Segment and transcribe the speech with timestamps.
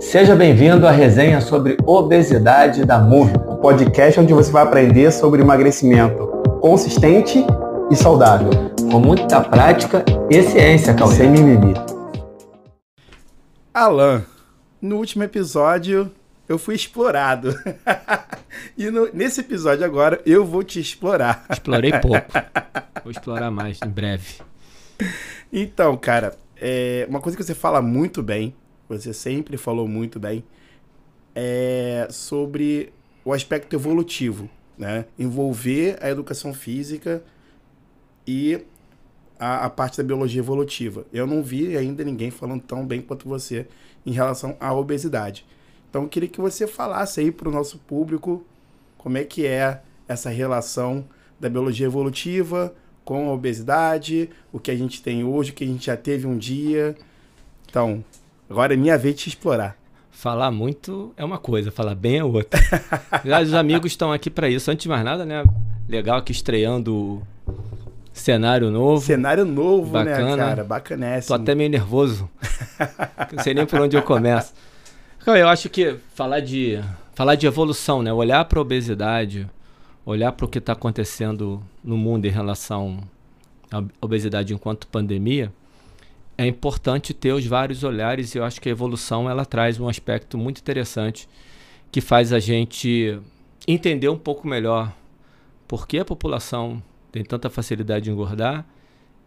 [0.00, 5.42] Seja bem-vindo à resenha sobre obesidade da MUV, o podcast onde você vai aprender sobre
[5.42, 6.26] emagrecimento
[6.62, 7.44] consistente
[7.90, 8.50] e saudável.
[8.90, 11.14] Com muita prática e ciência, Cauê.
[11.14, 11.74] Sem mimimi.
[13.74, 14.24] Alan,
[14.80, 16.10] no último episódio
[16.48, 17.54] eu fui explorado.
[18.78, 21.44] e no, nesse episódio agora eu vou te explorar.
[21.50, 22.26] Explorei pouco.
[23.04, 24.42] Vou explorar mais em breve.
[25.50, 28.54] Então, cara, é uma coisa que você fala muito bem
[28.98, 30.44] você sempre falou muito bem,
[31.34, 32.92] é sobre
[33.24, 35.04] o aspecto evolutivo, né?
[35.18, 37.22] Envolver a educação física
[38.26, 38.64] e
[39.38, 41.06] a, a, parte da biologia evolutiva.
[41.12, 43.66] Eu não vi ainda ninguém falando tão bem quanto você
[44.04, 45.46] em relação à obesidade.
[45.88, 48.44] Então, eu queria que você falasse aí para o nosso público
[48.96, 51.04] como é que é essa relação
[51.38, 55.66] da biologia evolutiva com a obesidade, o que a gente tem hoje, o que a
[55.66, 56.94] gente já teve um dia.
[57.68, 58.04] Então,
[58.50, 59.76] Agora é minha vez de te explorar.
[60.10, 62.60] Falar muito é uma coisa, falar bem é outra.
[63.42, 64.68] Os amigos estão aqui para isso.
[64.68, 65.44] Antes de mais nada, né?
[65.88, 67.22] Legal aqui estreando
[68.12, 69.06] cenário novo.
[69.06, 70.36] Cenário novo, né, bacana.
[70.36, 70.64] né, cara?
[70.64, 71.28] Bacanésimo.
[71.28, 72.28] Tô até meio nervoso.
[73.32, 74.52] Não sei nem por onde eu começo.
[75.24, 76.80] Eu acho que falar de,
[77.14, 78.12] falar de evolução, né?
[78.12, 79.48] Olhar para a obesidade,
[80.04, 82.98] olhar para o que está acontecendo no mundo em relação
[83.70, 85.52] à obesidade enquanto pandemia,
[86.40, 89.86] é importante ter os vários olhares e eu acho que a evolução ela traz um
[89.86, 91.28] aspecto muito interessante
[91.92, 93.20] que faz a gente
[93.68, 94.90] entender um pouco melhor
[95.68, 96.82] por que a população
[97.12, 98.64] tem tanta facilidade de engordar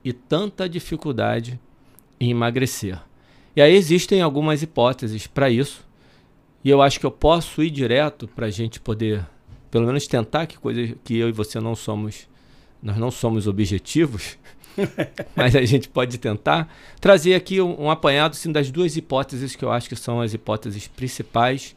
[0.04, 1.60] e tanta dificuldade
[2.20, 3.00] em emagrecer.
[3.56, 5.86] E aí existem algumas hipóteses para isso,
[6.64, 9.24] e eu acho que eu posso ir direto para a gente poder,
[9.70, 12.28] pelo menos tentar que coisa que eu e você não somos,
[12.82, 14.36] nós não somos objetivos,
[15.36, 19.64] mas a gente pode tentar trazer aqui um, um apanhado assim, das duas hipóteses que
[19.64, 21.76] eu acho que são as hipóteses principais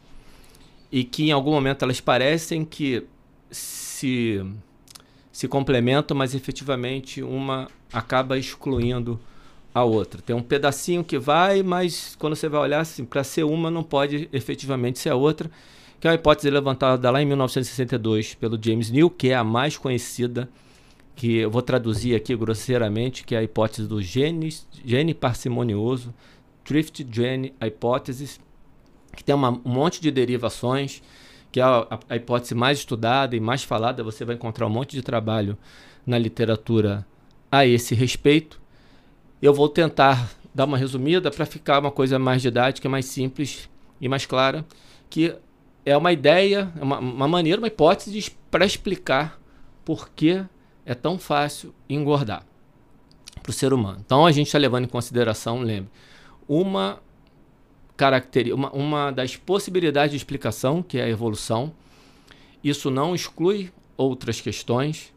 [0.91, 3.03] e que em algum momento elas parecem que
[3.51, 4.43] se,
[5.31, 9.19] se complementam, mas efetivamente uma acaba excluindo
[9.73, 10.21] a outra.
[10.21, 13.83] Tem um pedacinho que vai, mas quando você vai olhar assim, para ser uma não
[13.83, 15.49] pode efetivamente ser a outra,
[15.99, 19.77] que é uma hipótese levantada lá em 1962 pelo James New, que é a mais
[19.77, 20.49] conhecida
[21.17, 24.55] que eu vou traduzir aqui grosseiramente, que é a hipótese do gene,
[24.85, 26.13] gene parcimonioso,
[26.63, 28.39] Thrift Gene Hypothesis,
[29.15, 31.01] que tem uma, um monte de derivações,
[31.51, 34.03] que é a, a, a, hipótese mais estudada e mais falada.
[34.03, 35.57] Você vai encontrar um monte de trabalho
[36.05, 37.03] na literatura
[37.51, 38.61] a esse respeito.
[39.41, 43.67] Eu vou tentar dar uma resumida para ficar uma coisa mais didática, mais simples
[43.99, 44.63] e mais clara,
[45.09, 45.35] que
[45.83, 49.39] é uma ideia, uma, uma maneira, uma hipótese para explicar
[49.83, 50.45] por que
[50.87, 52.43] é tão fácil engordar
[53.43, 54.01] para o ser humano.
[54.03, 55.91] Então a gente está levando em consideração, lembre,
[56.47, 56.99] uma
[57.97, 61.73] característica, uma, uma das possibilidades de explicação, que é a evolução.
[62.63, 65.13] Isso não exclui outras questões.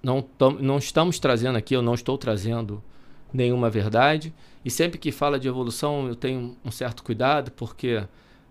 [0.00, 0.24] Não,
[0.60, 2.80] não estamos trazendo aqui, eu não estou trazendo
[3.32, 4.32] nenhuma verdade.
[4.64, 8.04] E sempre que fala de evolução, eu tenho um certo cuidado, porque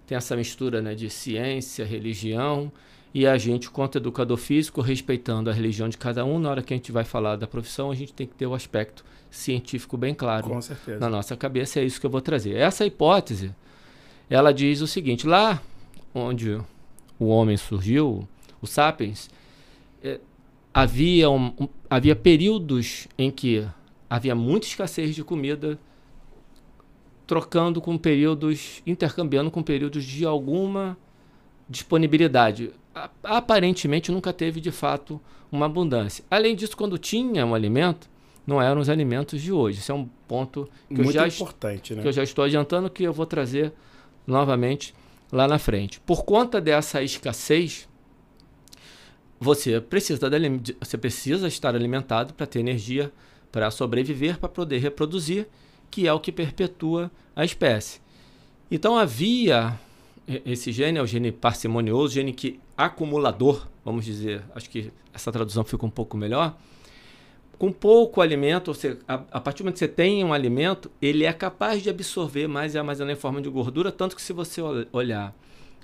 [0.05, 2.71] tem essa mistura né, de ciência, religião
[3.15, 6.73] e a gente, quanto educador físico, respeitando a religião de cada um, na hora que
[6.73, 10.13] a gente vai falar da profissão, a gente tem que ter o aspecto científico bem
[10.13, 10.59] claro
[10.99, 11.79] na nossa cabeça.
[11.79, 12.57] É isso que eu vou trazer.
[12.57, 13.55] Essa hipótese,
[14.29, 15.63] ela diz o seguinte: lá
[16.13, 16.59] onde
[17.17, 18.27] o homem surgiu,
[18.61, 19.29] o sapiens,
[20.03, 20.19] é,
[20.73, 23.65] havia, um, um, havia períodos em que
[24.09, 25.79] havia muita escassez de comida,
[27.25, 30.97] trocando com períodos, intercambiando com períodos de alguma
[31.69, 32.73] disponibilidade
[33.23, 35.19] aparentemente nunca teve de fato
[35.51, 36.23] uma abundância.
[36.29, 38.09] Além disso, quando tinha um alimento,
[38.47, 39.79] não eram os alimentos de hoje.
[39.79, 42.01] Isso é um ponto que, Muito eu, já, importante, né?
[42.01, 43.73] que eu já estou adiantando que eu vou trazer
[44.25, 44.93] novamente
[45.31, 45.99] lá na frente.
[45.99, 47.87] Por conta dessa escassez,
[49.39, 53.11] você precisa, de, você precisa estar alimentado para ter energia
[53.51, 55.47] para sobreviver, para poder reproduzir,
[55.89, 58.01] que é o que perpetua a espécie.
[58.69, 59.79] Então havia
[60.45, 65.63] esse gene é o gene parcimonioso, gene que acumulador, vamos dizer, acho que essa tradução
[65.63, 66.57] fica um pouco melhor.
[67.57, 68.73] Com pouco alimento,
[69.07, 72.47] a, a, partir do momento que você tem um alimento, ele é capaz de absorver
[72.47, 74.61] mais e armazenar em forma de gordura, tanto que se você
[74.91, 75.33] olhar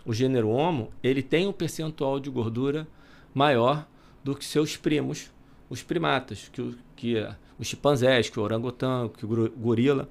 [0.05, 2.87] o gênero Homo, ele tem um percentual de gordura
[3.33, 3.87] maior
[4.23, 5.31] do que seus primos,
[5.69, 7.27] os primatas, que, que
[7.57, 10.09] os chimpanzés, que o orangotango, que o gorila.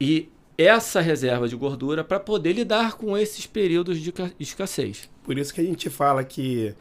[0.00, 5.08] E essa reserva de gordura para poder lidar com esses períodos de escassez.
[5.22, 6.74] Por isso que a gente fala que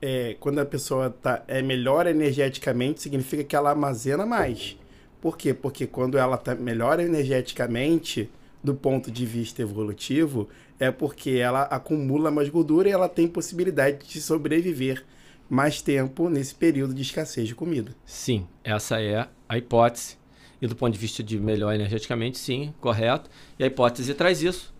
[0.00, 4.76] é, quando a pessoa tá, é melhor energeticamente, significa que ela armazena mais.
[5.20, 5.54] Por quê?
[5.54, 8.28] Porque quando ela está melhor energeticamente,
[8.62, 10.48] do ponto de vista evolutivo,
[10.78, 15.04] é porque ela acumula mais gordura e ela tem possibilidade de sobreviver
[15.48, 17.94] mais tempo nesse período de escassez de comida.
[18.04, 20.16] Sim, essa é a hipótese.
[20.62, 23.28] E do ponto de vista de melhor energeticamente, sim, correto.
[23.58, 24.72] E a hipótese traz isso.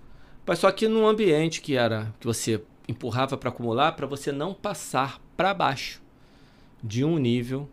[0.47, 4.55] Mas só que num ambiente que era que você empurrava para acumular, para você não
[4.55, 6.01] passar para baixo
[6.83, 7.69] de um nível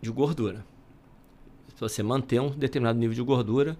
[0.00, 0.64] de gordura.
[1.80, 3.76] Você manter um determinado nível de gordura,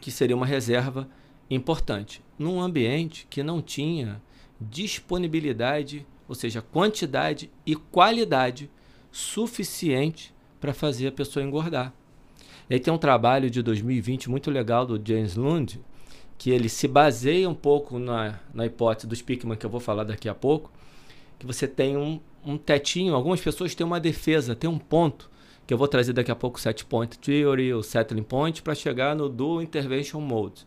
[0.00, 1.08] que seria uma reserva
[1.48, 2.20] importante.
[2.38, 4.20] Num ambiente que não tinha
[4.60, 8.70] disponibilidade ou seja, quantidade e qualidade
[9.10, 11.92] suficiente para fazer a pessoa engordar.
[12.68, 15.80] E aí tem um trabalho de 2020 muito legal do James Lund,
[16.36, 20.04] que ele se baseia um pouco na, na hipótese do Spickman, que eu vou falar
[20.04, 20.70] daqui a pouco,
[21.38, 25.30] que você tem um, um tetinho, algumas pessoas têm uma defesa, tem um ponto,
[25.66, 28.74] que eu vou trazer daqui a pouco o set point theory, o settling point, para
[28.74, 30.64] chegar no dual intervention mode.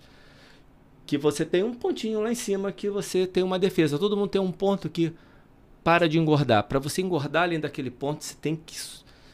[1.05, 3.97] Que você tem um pontinho lá em cima que você tem uma defesa.
[3.97, 5.13] Todo mundo tem um ponto que
[5.83, 6.63] para de engordar.
[6.63, 8.75] Para você engordar além daquele ponto, você tem que,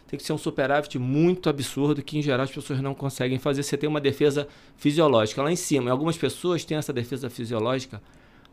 [0.08, 3.64] tem que ser um superávit muito absurdo que, em geral, as pessoas não conseguem fazer.
[3.64, 4.48] Você tem uma defesa
[4.78, 5.90] fisiológica lá em cima.
[5.90, 8.02] E algumas pessoas têm essa defesa fisiológica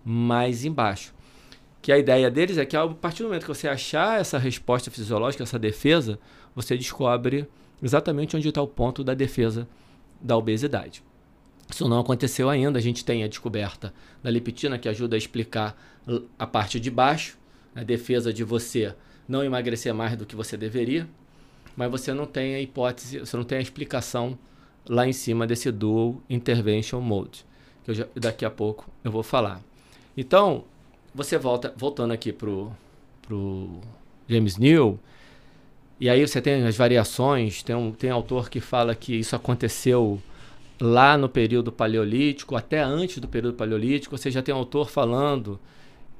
[0.05, 1.15] mais embaixo.
[1.83, 4.91] Que a ideia deles é que, a partir do momento que você achar essa resposta
[4.91, 6.19] fisiológica, essa defesa,
[6.55, 7.47] você descobre
[7.83, 9.69] exatamente onde está o ponto da defesa
[10.21, 11.03] da obesidade.
[11.69, 12.79] Isso não aconteceu ainda.
[12.79, 15.77] A gente tem a descoberta da leptina, que ajuda a explicar
[16.39, 17.37] a parte de baixo
[17.75, 18.95] a defesa de você
[19.27, 21.09] não emagrecer mais do que você deveria,
[21.77, 24.39] mas você não tem a hipótese, você não tem a explicação
[24.89, 27.45] lá em cima desse dual intervention mode,
[27.85, 29.61] que já, daqui a pouco eu vou falar.
[30.17, 30.65] Então,
[31.15, 32.71] você volta, voltando aqui pro
[33.23, 33.81] pro
[34.29, 34.99] James New,
[36.01, 40.21] e aí você tem as variações, tem um tem autor que fala que isso aconteceu
[40.81, 45.61] lá no período paleolítico, até antes do período paleolítico, você já tem um autor falando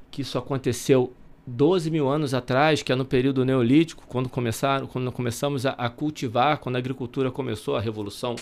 [0.09, 1.11] que isso aconteceu
[1.45, 5.89] 12 mil anos atrás, que é no período neolítico, quando, começaram, quando começamos a, a
[5.89, 8.35] cultivar, quando a agricultura começou, a revolução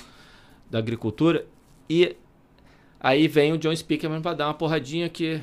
[0.70, 1.46] da agricultura,
[1.90, 2.16] e
[3.00, 5.42] aí vem o John Speakman para dar uma porradinha que,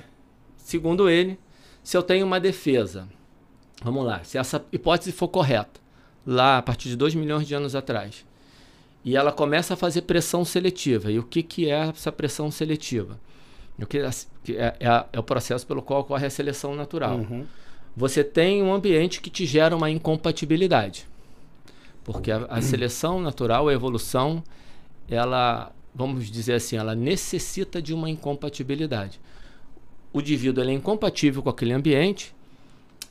[0.56, 1.38] segundo ele,
[1.82, 3.08] se eu tenho uma defesa,
[3.82, 5.80] vamos lá, se essa hipótese for correta,
[6.24, 8.24] lá a partir de 2 milhões de anos atrás,
[9.04, 13.18] e ela começa a fazer pressão seletiva, e o que, que é essa pressão seletiva?
[13.86, 17.18] Que é, é, é, o processo pelo qual ocorre a seleção natural.
[17.18, 17.46] Uhum.
[17.96, 21.06] Você tem um ambiente que te gera uma incompatibilidade.
[22.04, 24.42] Porque a, a seleção natural, a evolução,
[25.08, 29.20] ela, vamos dizer assim, ela necessita de uma incompatibilidade.
[30.12, 32.34] O indivíduo é incompatível com aquele ambiente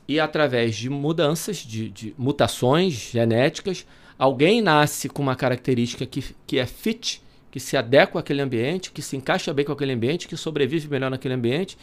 [0.06, 3.86] e através de mudanças, de, de mutações genéticas,
[4.18, 9.02] alguém nasce com uma característica que, que é fit que se adequa àquele ambiente, que
[9.02, 11.78] se encaixa bem com aquele ambiente, que sobrevive melhor naquele ambiente.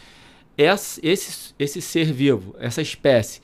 [0.57, 3.41] Esse, esse, esse ser vivo, essa espécie,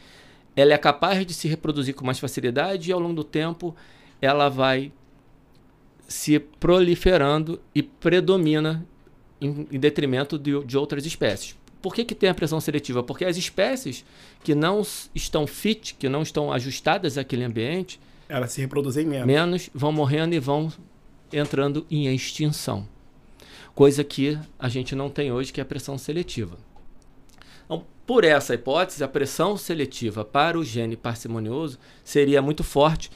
[0.56, 3.76] ela é capaz de se reproduzir com mais facilidade e ao longo do tempo
[4.22, 4.92] ela vai
[6.08, 8.86] se proliferando e predomina
[9.40, 11.56] em, em detrimento de, de outras espécies.
[11.82, 13.02] Por que, que tem a pressão seletiva?
[13.02, 14.06] Porque as espécies
[14.44, 14.84] que não
[15.16, 19.28] estão fit, que não estão ajustadas àquele ambiente, elas se reproduzem menos.
[19.28, 20.72] Menos vão morrendo e vão
[21.31, 22.88] entrando em extinção.
[23.74, 26.57] Coisa que a gente não tem hoje, que é a pressão seletiva.
[27.65, 33.10] Então, por essa hipótese, a pressão seletiva para o gene parcimonioso seria muito forte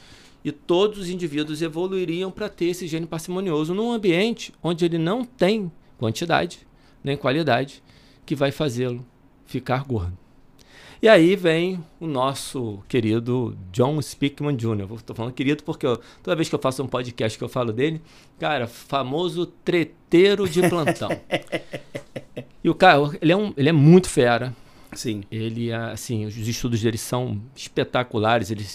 [0.44, 5.24] e todos os indivíduos evoluiriam para ter esse gene parcimonioso num ambiente onde ele não
[5.24, 6.66] tem quantidade
[7.06, 7.82] nem qualidade
[8.26, 9.06] que vai fazê-lo
[9.46, 10.18] ficar gordo.
[11.00, 14.94] E aí vem o nosso querido John Speakman Jr.
[14.94, 17.70] Estou falando querido porque eu, toda vez que eu faço um podcast que eu falo
[17.72, 18.00] dele,
[18.38, 21.10] cara, famoso treteiro de plantão.
[22.64, 24.54] e o cara, ele é, um, ele é muito fera.
[24.94, 25.22] Sim.
[25.30, 28.50] Ele, assim, os estudos dele são espetaculares.
[28.50, 28.66] Ele,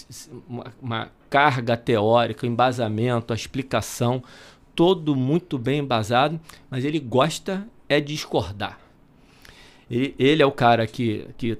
[0.48, 4.22] uma, uma carga teórica, embasamento, a explicação,
[4.76, 8.78] todo muito bem embasado, mas ele gosta é discordar.
[9.90, 11.58] Ele, ele é o cara que, que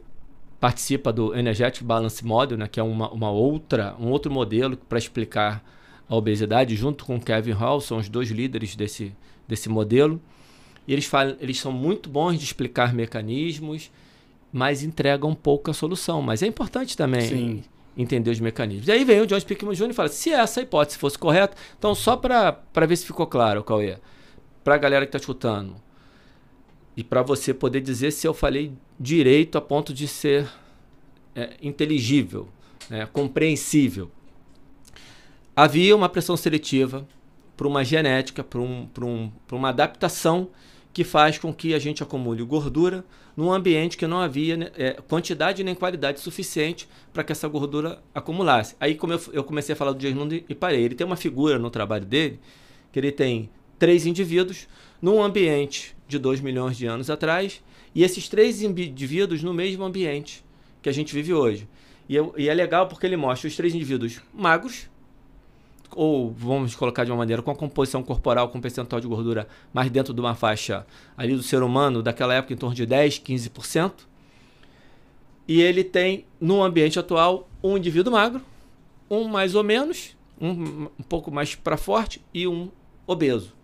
[0.63, 4.97] participa do Energetic Balance Model, né, que é uma, uma outra, um outro modelo para
[4.97, 5.61] explicar
[6.09, 9.13] a obesidade, junto com Kevin Hall, são os dois líderes desse,
[9.49, 10.23] desse modelo.
[10.87, 13.91] E eles, falam, eles são muito bons de explicar mecanismos,
[14.53, 16.23] mas entregam pouca solução.
[16.23, 17.65] Mas é importante também Sim.
[17.97, 18.87] entender os mecanismos.
[18.87, 19.91] E aí vem o John Spickman Jr.
[19.91, 23.97] e fala: se essa hipótese fosse correta, então só para ver se ficou claro, Cauê,
[24.63, 25.75] para a galera que está escutando,
[26.97, 30.49] e para você poder dizer se eu falei direito a ponto de ser
[31.35, 32.49] é, inteligível,
[32.89, 34.11] né, compreensível.
[35.55, 37.07] Havia uma pressão seletiva
[37.57, 40.49] para uma genética, para um, um, uma adaptação
[40.93, 44.93] que faz com que a gente acumule gordura num ambiente que não havia né, é,
[44.93, 48.77] quantidade nem qualidade suficiente para que essa gordura acumulasse.
[48.79, 50.83] Aí como eu, eu comecei a falar do James e parei.
[50.83, 52.39] Ele tem uma figura no trabalho dele
[52.91, 53.49] que ele tem
[53.83, 54.69] três indivíduos
[55.03, 57.61] num ambiente de 2 milhões de anos atrás
[57.93, 60.45] e esses três indivíduos no mesmo ambiente
[60.81, 61.67] que a gente vive hoje.
[62.09, 64.89] E, eu, e é legal porque ele mostra os três indivíduos magros,
[65.97, 69.91] ou vamos colocar de uma maneira, com a composição corporal com percentual de gordura mais
[69.91, 70.87] dentro de uma faixa
[71.17, 73.95] ali do ser humano, daquela época em torno de 10, 15%.
[75.49, 78.41] E ele tem, no ambiente atual, um indivíduo magro,
[79.11, 82.71] um mais ou menos, um, um pouco mais para forte e um
[83.09, 83.61] obeso.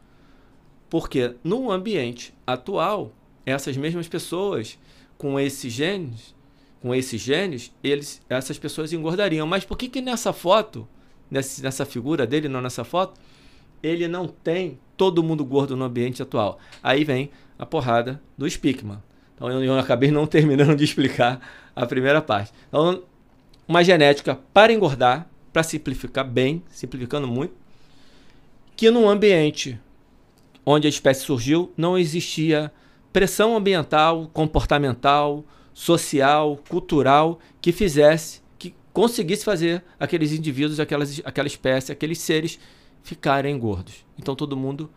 [0.91, 3.13] Porque no ambiente atual,
[3.45, 4.79] essas mesmas pessoas
[5.17, 6.35] com esses genes,
[6.81, 9.47] com esses genes, eles, essas pessoas engordariam.
[9.47, 10.89] Mas por que que nessa foto,
[11.31, 13.21] nessa, nessa figura dele, não nessa foto,
[13.83, 16.59] ele não tem todo mundo gordo no ambiente atual?
[16.83, 19.03] Aí vem a porrada do Spickman.
[19.35, 21.41] Então eu, eu acabei não terminando de explicar
[21.75, 22.53] a primeira parte.
[22.69, 23.03] Então,
[23.67, 27.55] uma genética para engordar, para simplificar bem, simplificando muito,
[28.77, 29.79] que num ambiente
[30.71, 32.71] onde a espécie surgiu não existia
[33.11, 41.91] pressão ambiental, comportamental, social, cultural que fizesse, que conseguisse fazer aqueles indivíduos, aquelas, aquela espécie,
[41.91, 42.61] aqueles seres
[43.03, 44.05] ficarem gordos.
[44.19, 44.91] Então todo mundo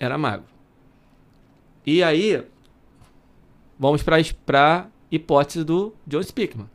[0.00, 0.48] era magro.
[1.86, 2.42] E aí,
[3.78, 6.68] vamos para a hipótese do John Spickman.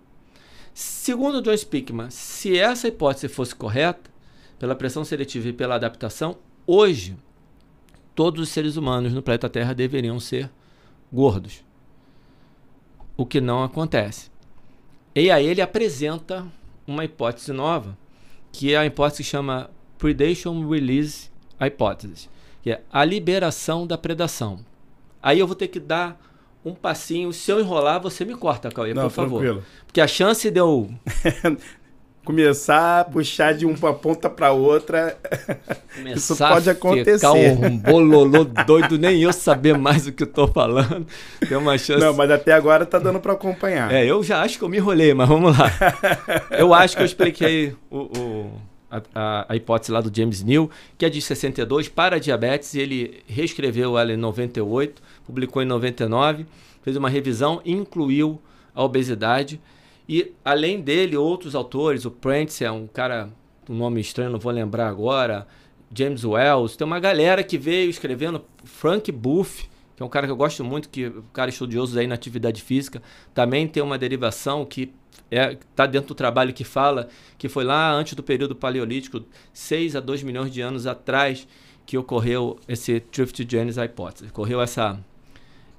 [0.73, 4.09] Segundo John Spickman, se essa hipótese fosse correta,
[4.57, 7.17] pela pressão seletiva e pela adaptação, hoje
[8.19, 10.51] todos os seres humanos no planeta Terra deveriam ser
[11.09, 11.63] gordos
[13.15, 14.29] o que não acontece.
[15.15, 16.45] E aí ele apresenta
[16.85, 17.97] uma hipótese nova,
[18.51, 22.29] que é a hipótese que chama Predation Release Hypothesis,
[22.61, 24.59] que é a liberação da predação.
[25.23, 26.21] Aí eu vou ter que dar
[26.65, 27.31] um passinho.
[27.31, 29.39] Se eu enrolar, você me corta, Cauê, por favor.
[29.39, 29.65] Tranquilo.
[29.85, 30.93] Porque a chance de eu
[32.23, 35.17] começar a puxar de uma ponta para outra.
[35.95, 37.15] Começar Isso pode acontecer.
[37.15, 41.05] Ficar um bololô doido, nem eu saber mais o que eu tô falando.
[41.47, 41.99] Tem uma chance.
[41.99, 43.91] Não, mas até agora tá dando para acompanhar.
[43.91, 45.71] É, eu já acho que eu me enrolei, mas vamos lá.
[46.51, 48.51] eu acho que eu expliquei o, o
[49.13, 53.23] a, a, hipótese lá do James Neal, que é de 62 para diabetes, e ele
[53.27, 56.45] reescreveu ela em 98, publicou em 99,
[56.81, 58.41] fez uma revisão incluiu
[58.73, 59.59] a obesidade.
[60.09, 63.29] E além dele, outros autores, o Prentice é um cara,
[63.69, 65.47] um nome estranho, não vou lembrar agora,
[65.93, 70.31] James Wells, tem uma galera que veio escrevendo, Frank Buff, que é um cara que
[70.31, 73.03] eu gosto muito, que um cara estudioso aí na atividade física,
[73.35, 74.91] também tem uma derivação que
[75.29, 79.23] está é, tá dentro do trabalho que fala que foi lá antes do período paleolítico,
[79.53, 81.47] 6 a 2 milhões de anos atrás,
[81.85, 84.29] que ocorreu esse Thrift Genes hipótese.
[84.29, 84.99] Ocorreu essa,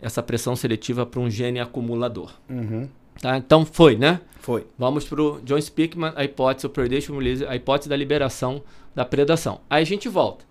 [0.01, 2.33] essa pressão seletiva para um gene acumulador.
[2.49, 2.89] Uhum.
[3.21, 3.37] Tá?
[3.37, 4.21] Então foi, né?
[4.41, 4.67] Foi.
[4.79, 8.63] Vamos para o John Spickman, a hipótese, o predation release, a hipótese da liberação
[8.95, 9.61] da predação.
[9.69, 10.45] Aí a gente volta.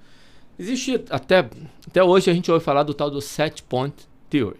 [0.58, 1.50] Existe até,
[1.88, 4.60] até hoje a gente ouve falar do tal do set point theory.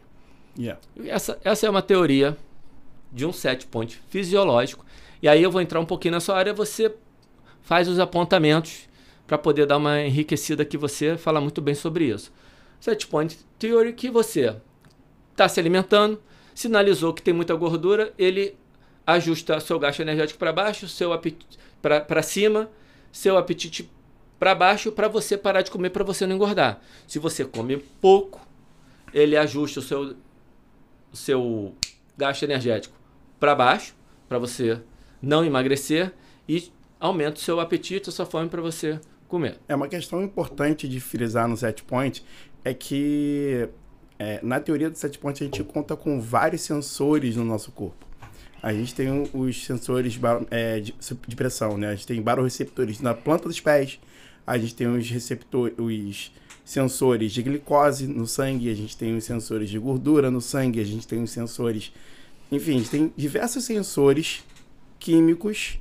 [0.58, 0.80] Yeah.
[1.06, 2.38] Essa, essa é uma teoria
[3.12, 4.86] de um set point fisiológico.
[5.22, 6.94] E aí eu vou entrar um pouquinho na sua área, você
[7.62, 8.88] faz os apontamentos
[9.28, 12.32] para poder dar uma enriquecida que você fala muito bem sobre isso.
[12.80, 14.56] Set point theory que você
[15.32, 16.20] está se alimentando,
[16.60, 18.54] sinalizou que tem muita gordura, ele
[19.08, 21.12] ajusta seu gasto energético para baixo, seu
[21.82, 22.70] para cima,
[23.14, 23.90] seu apetite
[24.38, 26.82] para baixo para você parar de comer para você não engordar.
[27.08, 28.46] Se você come pouco,
[29.14, 30.18] ele ajusta o seu
[31.14, 31.74] o seu
[32.18, 32.94] gasto energético
[33.40, 33.96] para baixo
[34.28, 34.82] para você
[35.22, 36.14] não emagrecer
[36.48, 39.00] e aumenta o seu apetite, a sua fome para você
[39.30, 39.58] comer.
[39.66, 42.22] É uma questão importante de frisar no set point
[42.66, 43.70] é que
[44.20, 48.06] é, na teoria do set point, a gente conta com vários sensores no nosso corpo.
[48.62, 50.20] A gente tem os sensores
[50.52, 51.88] é, de, pressão, né?
[51.88, 53.98] A gente tem baroreceptores na planta dos pés,
[54.46, 56.34] a gente tem os receptores, os
[56.66, 60.86] sensores de glicose no sangue, a gente tem os sensores de gordura no sangue, a
[60.86, 61.94] gente tem os sensores.
[62.52, 64.44] Enfim, a gente tem diversos sensores
[65.00, 65.80] químicos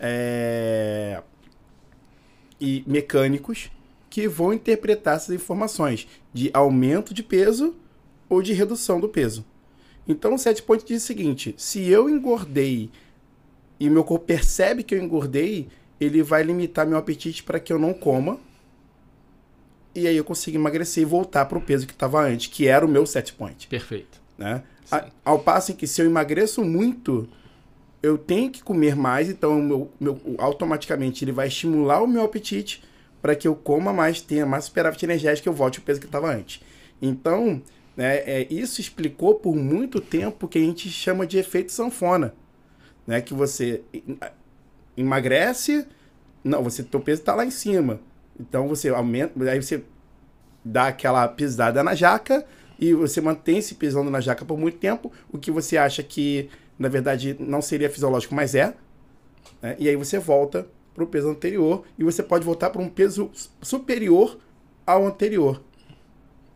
[0.00, 1.22] é,
[2.60, 3.70] e mecânicos
[4.10, 7.74] que vão interpretar essas informações de aumento de peso
[8.28, 9.44] ou de redução do peso.
[10.06, 12.90] Então o set point diz o seguinte: se eu engordei
[13.78, 15.68] e meu corpo percebe que eu engordei,
[16.00, 18.38] ele vai limitar meu apetite para que eu não coma.
[19.94, 22.84] E aí eu consigo emagrecer e voltar para o peso que estava antes, que era
[22.84, 23.66] o meu set point.
[23.66, 24.20] Perfeito.
[24.36, 24.62] Né?
[24.90, 27.28] A, ao passo em que se eu emagreço muito,
[28.02, 32.82] eu tenho que comer mais, então meu, meu, automaticamente ele vai estimular o meu apetite
[33.20, 36.06] para que eu coma mais, tenha mais superávit energético e eu volte ao peso que
[36.06, 36.62] estava antes.
[37.00, 37.62] Então,
[37.96, 42.34] né, é, isso explicou por muito tempo o que a gente chama de efeito sanfona.
[43.06, 43.82] Né, que você
[44.96, 45.86] emagrece,
[46.44, 48.00] não, você teu peso está lá em cima.
[48.38, 49.82] Então você aumenta, aí você
[50.64, 52.44] dá aquela pisada na jaca
[52.78, 56.48] e você mantém se pisando na jaca por muito tempo, o que você acha que
[56.78, 58.74] na verdade não seria fisiológico, mas é.
[59.60, 59.76] Né?
[59.78, 60.66] E aí você volta
[60.98, 63.30] para o peso anterior e você pode voltar para um peso
[63.62, 64.38] superior
[64.84, 65.62] ao anterior.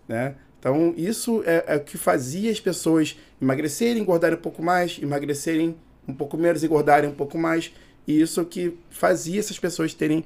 [0.09, 0.35] Né?
[0.59, 5.77] Então, isso é, é, o que fazia as pessoas emagrecerem, engordarem um pouco mais, emagrecerem
[6.07, 7.73] um pouco menos, engordarem um pouco mais.
[8.07, 10.25] E isso é o que fazia essas pessoas terem.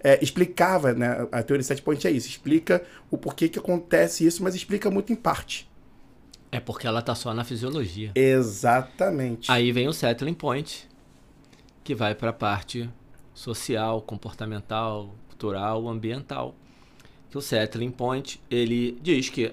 [0.00, 1.26] É, explicava, né?
[1.32, 5.12] A teoria set point é isso, explica o porquê que acontece isso, mas explica muito
[5.12, 5.68] em parte.
[6.52, 8.12] É porque ela tá só na fisiologia.
[8.14, 9.50] Exatamente.
[9.50, 10.88] Aí vem o settling point,
[11.82, 12.88] que vai para a parte
[13.38, 16.54] social, comportamental, cultural, ambiental.
[17.30, 19.52] Que o settling point, ele diz que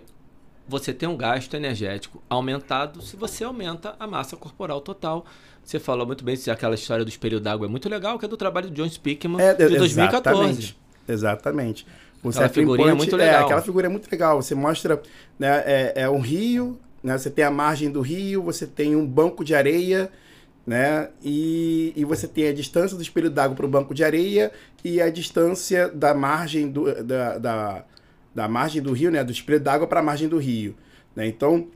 [0.68, 5.26] você tem um gasto energético aumentado se você aumenta a massa corporal total.
[5.64, 8.38] Você falou muito bem, aquela história do espelho d'água é muito legal, que é do
[8.38, 10.50] trabalho do John Spickman é, de 2014.
[10.50, 10.78] Exatamente.
[11.08, 11.88] exatamente.
[12.24, 13.42] O aquela figurinha point, é muito legal.
[13.42, 14.42] É, aquela figura é muito legal.
[14.42, 15.02] Você mostra,
[15.38, 19.06] né, é, é um rio, né, você tem a margem do rio, você tem um
[19.06, 20.12] banco de areia,
[20.66, 21.10] né?
[21.24, 24.52] E, e você tem a distância do espelho d'água para o banco de areia
[24.84, 27.86] e a distância da margem do, da, da,
[28.34, 29.24] da margem do rio, né?
[29.24, 30.76] Do espelho d'água para a margem do rio.
[31.16, 31.28] Né?
[31.28, 31.68] Então,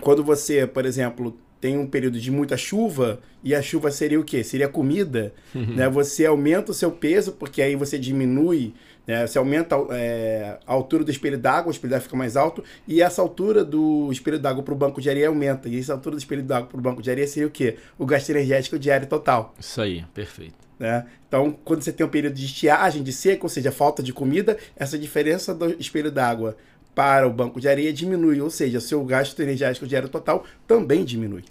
[0.00, 4.24] quando você, por exemplo, tem um período de muita chuva e a chuva seria o
[4.24, 4.42] quê?
[4.42, 5.74] Seria comida, uhum.
[5.74, 5.88] né?
[5.90, 8.72] Você aumenta o seu peso porque aí você diminui
[9.10, 9.26] né?
[9.26, 13.02] Você aumenta é, a altura do espelho d'água, o espelho d'água fica mais alto, e
[13.02, 15.68] essa altura do espelho d'água para o banco de areia aumenta.
[15.68, 17.76] E essa altura do espelho d'água para o banco de areia seria o quê?
[17.98, 19.52] O gasto energético diário total.
[19.58, 20.54] Isso aí, perfeito.
[20.78, 21.04] Né?
[21.26, 24.56] Então, quando você tem um período de estiagem, de seca, ou seja, falta de comida,
[24.76, 26.56] essa diferença do espelho d'água
[26.94, 31.42] para o banco de areia diminui, ou seja, seu gasto energético diário total também diminui.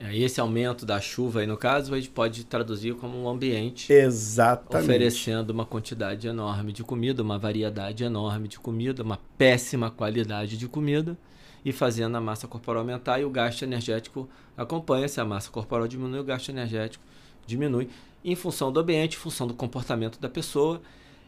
[0.00, 3.92] É, esse aumento da chuva aí, no caso, a gente pode traduzir como um ambiente
[3.92, 4.82] Exatamente.
[4.82, 10.66] oferecendo uma quantidade enorme de comida, uma variedade enorme de comida, uma péssima qualidade de
[10.66, 11.18] comida
[11.62, 15.06] e fazendo a massa corporal aumentar e o gasto energético acompanha.
[15.06, 17.04] Se a massa corporal diminui, o gasto energético
[17.46, 17.90] diminui
[18.24, 20.80] em função do ambiente, em função do comportamento da pessoa.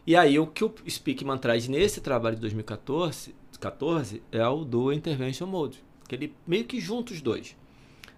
[0.05, 4.91] E aí o que o Speakman traz nesse trabalho de 2014 14, é o do
[4.91, 7.55] Intervention Mode, que ele meio que junta os dois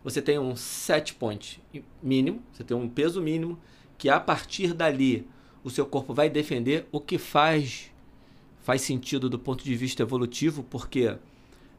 [0.05, 1.59] você tem um set point
[2.01, 3.57] mínimo, você tem um peso mínimo,
[3.97, 5.27] que a partir dali
[5.63, 7.91] o seu corpo vai defender o que faz
[8.61, 11.17] faz sentido do ponto de vista evolutivo, porque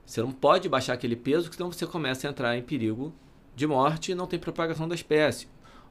[0.05, 3.15] você não pode baixar aquele peso, senão você começa a entrar em perigo
[3.55, 5.47] de morte e não tem propagação da espécie.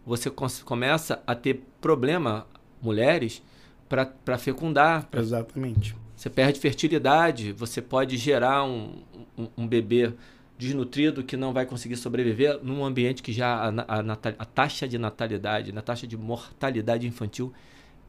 [0.06, 2.45] Você começa a ter problema,
[2.82, 3.41] mulheres,
[3.88, 5.08] para fecundar.
[5.13, 5.95] Exatamente.
[6.15, 9.04] Você perde fertilidade, você pode gerar um,
[9.38, 10.13] um, um bebê
[10.58, 14.98] desnutrido que não vai conseguir sobreviver num ambiente que já a, a, a, taxa de
[14.98, 17.54] natalidade, a taxa de mortalidade infantil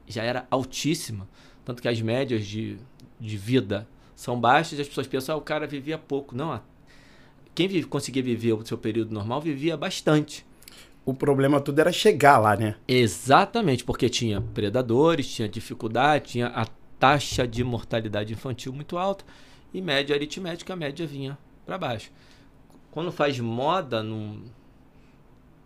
[0.06, 1.28] já era altíssima.
[1.64, 2.78] Tanto que as médias de,
[3.18, 6.36] de vida são baixas e as pessoas pensam, ah, o cara vivia pouco.
[6.36, 6.60] Não,
[7.54, 10.46] quem vive, conseguia viver o seu período normal vivia bastante.
[11.04, 12.76] O problema tudo era chegar lá, né?
[12.86, 16.66] Exatamente, porque tinha predadores, tinha dificuldade, tinha a
[16.98, 19.24] taxa de mortalidade infantil muito alta
[19.72, 22.10] e média aritmética, a média vinha para baixo
[22.96, 24.40] quando faz moda num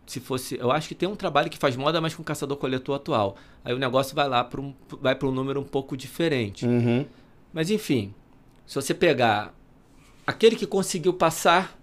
[0.05, 3.37] se fosse, eu acho que tem um trabalho que faz moda, mas com caçador-coletor atual.
[3.65, 6.67] Aí o negócio vai lá para um, vai para um número um pouco diferente.
[6.67, 7.07] Uhum.
[7.53, 8.13] Mas enfim,
[8.67, 9.55] se você pegar
[10.27, 11.79] aquele que conseguiu passar,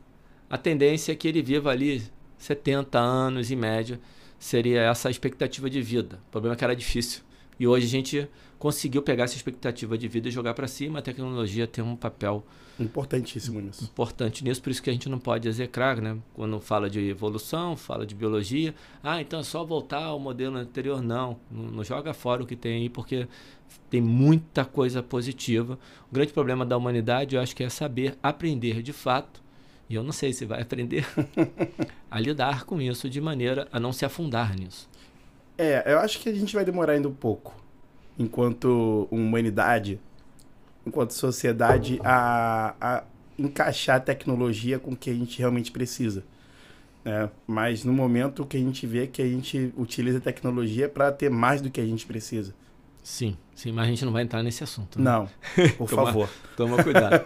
[0.49, 2.03] a tendência é que ele viva ali
[2.37, 4.01] 70 anos em média,
[4.37, 6.19] seria essa a expectativa de vida.
[6.27, 7.21] O problema é que era difícil.
[7.57, 10.99] E hoje a gente conseguiu pegar essa expectativa de vida e jogar para cima.
[10.99, 12.43] A tecnologia tem um papel
[12.79, 13.83] Importantíssimo nisso.
[13.83, 16.15] Importante nisso, por isso que a gente não pode execrar, né?
[16.33, 18.73] Quando fala de evolução, fala de biologia.
[19.03, 21.01] Ah, então é só voltar ao modelo anterior.
[21.01, 23.27] Não, não, não joga fora o que tem aí, porque
[23.89, 25.79] tem muita coisa positiva.
[26.11, 29.41] O grande problema da humanidade, eu acho que é saber aprender de fato.
[29.89, 31.05] E eu não sei se vai aprender
[32.11, 34.87] a lidar com isso de maneira a não se afundar nisso.
[35.57, 37.55] É, eu acho que a gente vai demorar ainda um pouco,
[38.17, 39.99] enquanto humanidade,
[40.85, 43.03] enquanto sociedade, a, a
[43.37, 46.23] encaixar a tecnologia com o que a gente realmente precisa.
[47.03, 47.29] Né?
[47.45, 51.29] Mas no momento que a gente vê que a gente utiliza a tecnologia para ter
[51.29, 52.53] mais do que a gente precisa.
[53.03, 54.99] Sim, sim, mas a gente não vai entrar nesse assunto.
[54.99, 55.05] Né?
[55.05, 55.29] Não,
[55.77, 56.29] por toma, favor.
[56.57, 57.25] Toma cuidado.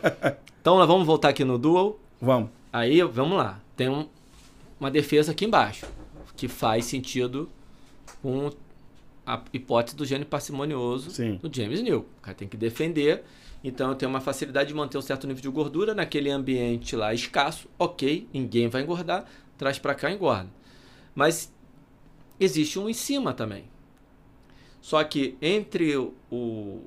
[0.60, 2.00] então, nós vamos voltar aqui no Dual.
[2.22, 2.50] Vamos.
[2.72, 3.60] Aí, vamos lá.
[3.76, 4.08] Tem um,
[4.80, 5.88] uma defesa aqui embaixo,
[6.36, 7.50] que faz sentido
[8.22, 8.52] com
[9.26, 11.40] a hipótese do gene parcimonioso Sim.
[11.42, 12.00] do James New.
[12.00, 13.24] O cara tem que defender.
[13.64, 17.14] Então eu tenho uma facilidade de manter um certo nível de gordura naquele ambiente lá
[17.14, 17.70] escasso.
[17.78, 19.26] Ok, ninguém vai engordar.
[19.58, 20.50] Traz para cá engorda.
[21.14, 21.54] Mas
[22.40, 23.66] existe um em cima também.
[24.82, 26.82] Só que entre o,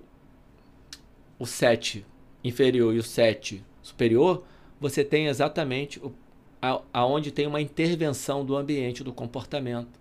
[1.38, 2.04] o 7
[2.42, 4.44] inferior e o 7 superior,
[4.80, 6.12] você tem exatamente o,
[6.60, 10.00] a, aonde tem uma intervenção do ambiente, do comportamento,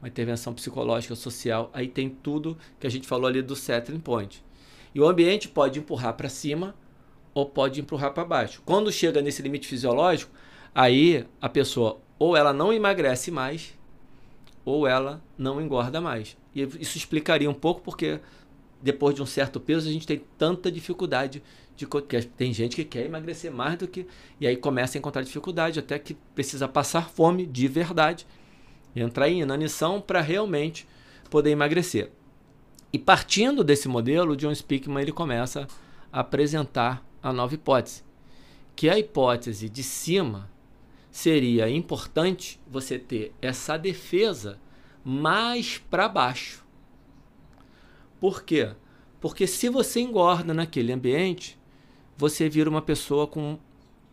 [0.00, 1.70] uma intervenção psicológica, social.
[1.72, 4.44] Aí tem tudo que a gente falou ali do settling point.
[4.94, 6.74] E o ambiente pode empurrar para cima
[7.34, 8.62] ou pode empurrar para baixo.
[8.64, 10.32] Quando chega nesse limite fisiológico,
[10.74, 13.76] aí a pessoa ou ela não emagrece mais
[14.64, 16.36] ou ela não engorda mais.
[16.54, 18.20] E isso explicaria um pouco porque
[18.82, 21.42] depois de um certo peso a gente tem tanta dificuldade
[21.76, 24.06] de que tem gente que quer emagrecer mais do que
[24.40, 28.26] e aí começa a encontrar dificuldade até que precisa passar fome de verdade,
[29.00, 30.86] entrar em inanição para realmente
[31.30, 32.10] poder emagrecer.
[32.92, 35.66] E partindo desse modelo, John Speakman ele começa
[36.12, 38.02] a apresentar a nova hipótese,
[38.74, 40.50] que a hipótese de cima
[41.10, 44.58] seria importante você ter essa defesa
[45.04, 46.64] mais para baixo.
[48.20, 48.70] Por quê?
[49.20, 51.58] Porque se você engorda naquele ambiente,
[52.16, 53.58] você vira uma pessoa com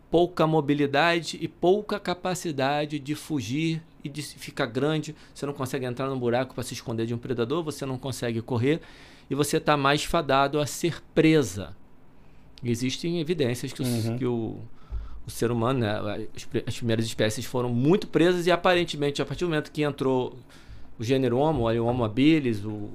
[0.09, 5.15] pouca mobilidade e pouca capacidade de fugir e de ficar grande.
[5.33, 8.39] Você não consegue entrar no buraco para se esconder de um predador, você não consegue
[8.41, 8.79] correr
[9.29, 11.75] e você está mais fadado a ser presa.
[12.63, 14.15] Existem evidências que, uhum.
[14.15, 14.59] o, que o,
[15.25, 15.97] o, ser humano, né,
[16.35, 20.37] as, as, primeiras espécies foram muito presas e aparentemente, a partir do momento que entrou
[20.99, 22.91] o gênero Homo, o Homo habilis, o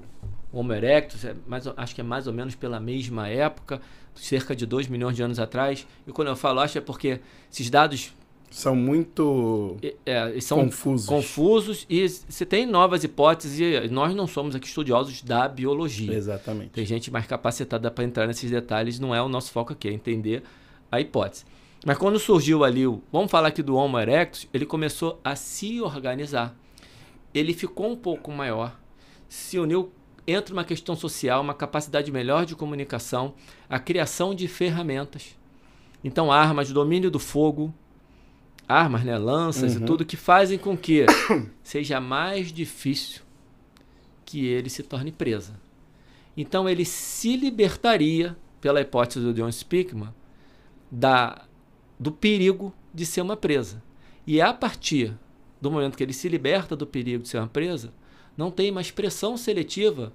[0.52, 3.80] Homo erectus, é mais, acho que é mais ou menos pela mesma época,
[4.14, 5.86] cerca de 2 milhões de anos atrás.
[6.06, 7.20] E quando eu falo acho é porque
[7.50, 8.12] esses dados
[8.50, 11.06] são muito é, são confusos.
[11.06, 16.12] confusos e você tem novas hipóteses e nós não somos aqui estudiosos da biologia.
[16.12, 16.70] Exatamente.
[16.70, 19.92] Tem gente mais capacitada para entrar nesses detalhes, não é o nosso foco aqui, é
[19.92, 20.42] entender
[20.90, 21.44] a hipótese.
[21.86, 25.80] Mas quando surgiu ali o, vamos falar aqui do Homo erectus, ele começou a se
[25.80, 26.54] organizar.
[27.32, 28.78] Ele ficou um pouco maior,
[29.28, 29.92] se uniu
[30.26, 33.34] entra uma questão social, uma capacidade melhor de comunicação,
[33.68, 35.36] a criação de ferramentas.
[36.04, 37.74] Então, armas, domínio do fogo,
[38.70, 39.82] armas, né, lanças uhum.
[39.82, 41.04] e tudo que fazem com que
[41.62, 43.22] seja mais difícil
[44.24, 45.60] que ele se torne presa.
[46.36, 50.14] Então, ele se libertaria, pela hipótese do John Speakman,
[50.90, 51.42] da,
[51.98, 53.82] do perigo de ser uma presa.
[54.26, 55.18] E a partir
[55.60, 57.92] do momento que ele se liberta do perigo de ser uma presa,
[58.36, 60.12] não tem mais pressão seletiva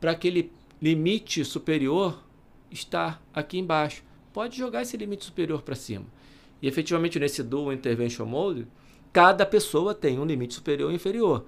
[0.00, 2.22] para aquele limite superior
[2.70, 4.02] estar aqui embaixo.
[4.32, 6.04] Pode jogar esse limite superior para cima.
[6.60, 8.66] E efetivamente nesse Dual Intervention Mode,
[9.12, 11.46] cada pessoa tem um limite superior e inferior.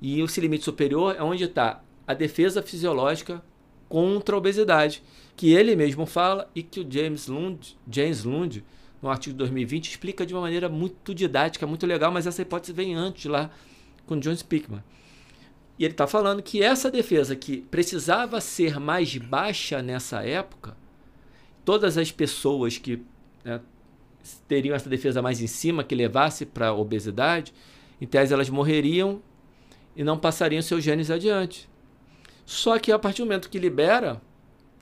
[0.00, 3.42] E esse limite superior é onde está a defesa fisiológica
[3.88, 5.02] contra a obesidade,
[5.36, 8.64] que ele mesmo fala e que o James Lund, James Lund,
[9.00, 12.72] no artigo de 2020, explica de uma maneira muito didática, muito legal, mas essa hipótese
[12.72, 13.50] vem antes lá
[14.06, 14.82] com John Spickman.
[15.78, 20.76] E ele está falando que essa defesa que precisava ser mais baixa nessa época,
[21.64, 23.02] todas as pessoas que
[23.44, 23.60] né,
[24.48, 27.52] teriam essa defesa mais em cima, que levasse para a obesidade,
[28.00, 29.22] em tese elas morreriam
[29.96, 31.68] e não passariam seus genes adiante.
[32.44, 34.20] Só que a partir do momento que libera,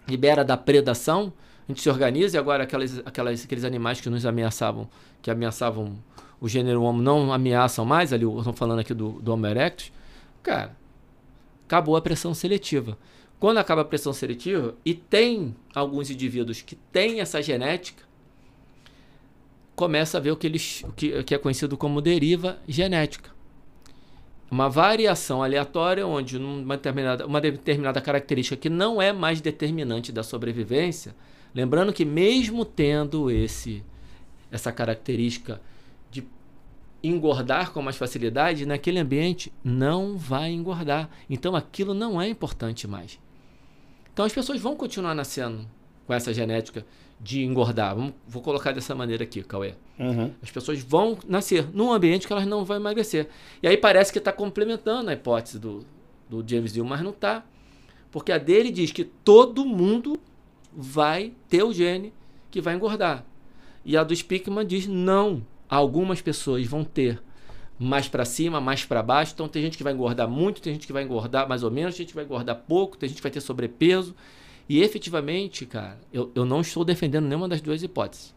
[0.08, 1.32] libera da predação,
[1.68, 4.88] a gente se organiza e agora aquelas, aquelas, aqueles animais que nos ameaçavam,
[5.20, 5.96] que ameaçavam
[6.40, 9.92] o gênero Homo, não ameaçam mais, ali estamos falando aqui do, do Homo erectus,
[10.42, 10.76] cara,
[11.64, 12.98] acabou a pressão seletiva.
[13.38, 18.04] Quando acaba a pressão seletiva, e tem alguns indivíduos que têm essa genética,
[19.74, 23.30] começa a ver o que, eles, o que, que é conhecido como deriva genética.
[24.50, 30.22] Uma variação aleatória onde uma determinada, uma determinada característica que não é mais determinante da
[30.22, 31.14] sobrevivência,
[31.54, 33.82] lembrando que mesmo tendo esse
[34.50, 35.60] essa característica
[37.02, 41.10] engordar com mais facilidade, naquele ambiente não vai engordar.
[41.28, 43.18] Então aquilo não é importante mais.
[44.12, 45.66] Então as pessoas vão continuar nascendo
[46.06, 46.86] com essa genética
[47.22, 47.94] de engordar.
[47.94, 49.74] Vamos, vou colocar dessa maneira aqui, Cauê.
[49.98, 50.32] Uhum.
[50.42, 53.28] As pessoas vão nascer num ambiente que elas não vão emagrecer.
[53.62, 55.86] E aí parece que está complementando a hipótese do,
[56.28, 57.44] do James Deal, mas não está.
[58.10, 60.18] Porque a dele diz que todo mundo
[60.72, 62.12] vai ter o gene
[62.50, 63.24] que vai engordar.
[63.84, 67.22] E a do Spickman diz não algumas pessoas vão ter
[67.78, 69.32] mais para cima, mais para baixo.
[69.32, 71.94] Então tem gente que vai engordar muito, tem gente que vai engordar mais ou menos,
[71.94, 74.14] tem gente que vai engordar pouco, tem gente que vai ter sobrepeso.
[74.72, 78.34] E efetivamente, cara, eu, eu não estou defendendo nenhuma das duas hipóteses.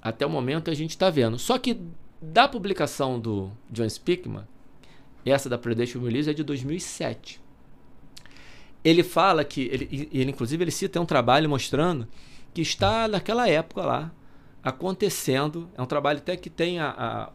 [0.00, 1.40] Até o momento a gente está vendo.
[1.40, 1.80] Só que
[2.22, 4.44] da publicação do John Spickman,
[5.24, 7.40] essa da Predation Release é de 2007.
[8.84, 12.06] ele fala que, ele, ele inclusive ele cita um trabalho mostrando
[12.54, 14.12] que está naquela época lá
[14.62, 15.68] acontecendo.
[15.76, 17.32] É um trabalho até que tem a, a,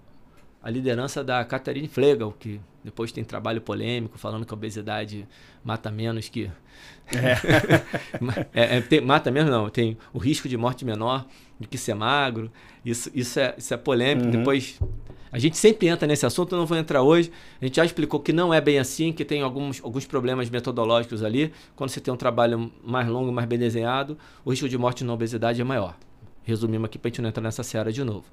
[0.64, 5.28] a liderança da Catherine Flegel, que depois tem trabalho polêmico falando que a obesidade
[5.66, 6.50] mata menos que.
[7.16, 8.52] É.
[8.54, 9.70] é, é, tem, mata menos, não.
[9.70, 11.26] Tem o risco de morte menor
[11.60, 12.52] do que ser magro.
[12.86, 14.28] Isso, isso, é, isso é polêmico.
[14.28, 14.32] Uhum.
[14.32, 14.80] Depois.
[15.32, 17.32] A gente sempre entra nesse assunto, eu não vou entrar hoje.
[17.62, 21.24] A gente já explicou que não é bem assim, que tem alguns, alguns problemas metodológicos
[21.24, 21.54] ali.
[21.74, 25.14] Quando você tem um trabalho mais longo, mais bem desenhado, o risco de morte na
[25.14, 25.96] obesidade é maior.
[26.44, 28.26] Resumimos aqui para a gente não entrar nessa seara de novo.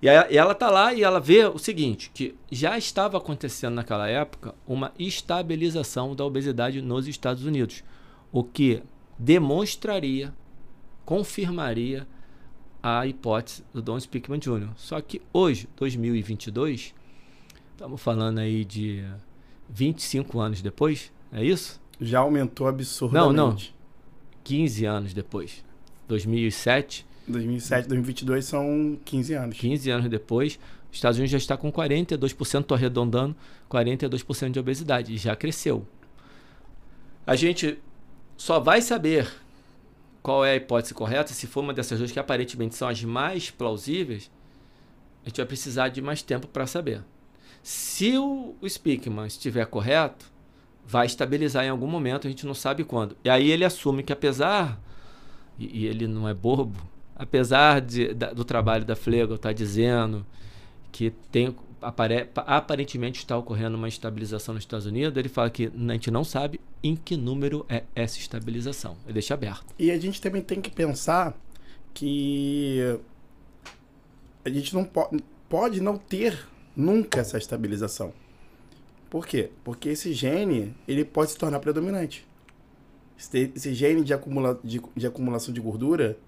[0.00, 4.54] E, ela está lá e ela vê o seguinte, que já estava acontecendo naquela época
[4.66, 7.82] uma estabilização da obesidade nos Estados Unidos,
[8.30, 8.82] o que
[9.18, 10.34] demonstraria,
[11.04, 12.06] confirmaria
[12.82, 14.68] a hipótese do Don Speakman Jr.
[14.76, 16.94] Só que hoje, 2022,
[17.72, 19.02] estamos falando aí de
[19.68, 21.80] 25 anos depois, é isso?
[22.00, 23.34] Já aumentou absurdamente.
[23.34, 23.56] Não, não.
[24.44, 25.64] 15 anos depois.
[26.06, 29.58] 2007 2007, 2022 são 15 anos.
[29.58, 30.58] 15 anos depois,
[30.90, 33.36] os Estados Unidos já está com 42%, estou arredondando,
[33.70, 35.16] 42% de obesidade.
[35.16, 35.86] Já cresceu.
[37.26, 37.78] A gente
[38.36, 39.28] só vai saber
[40.22, 43.50] qual é a hipótese correta se for uma dessas duas que aparentemente são as mais
[43.50, 44.30] plausíveis.
[45.24, 47.02] A gente vai precisar de mais tempo para saber.
[47.62, 50.26] Se o, Speakman estiver correto,
[50.86, 53.16] vai estabilizar em algum momento, a gente não sabe quando.
[53.24, 54.80] E aí ele assume que apesar,
[55.58, 56.80] e ele não é bobo,
[57.16, 60.24] apesar de, da, do trabalho da Flegel estar tá dizendo
[60.92, 65.92] que tem apare, aparentemente está ocorrendo uma estabilização nos Estados Unidos, ele fala que a
[65.92, 68.96] gente não sabe em que número é essa estabilização.
[69.04, 69.74] Ele deixa aberto.
[69.78, 71.34] E a gente também tem que pensar
[71.92, 72.98] que
[74.44, 75.10] a gente não po
[75.48, 78.12] pode não ter nunca essa estabilização.
[79.08, 79.50] Por quê?
[79.62, 82.26] Porque esse gene ele pode se tornar predominante.
[83.16, 86.18] Esse, gene de, acumula, de, de acumulação de gordura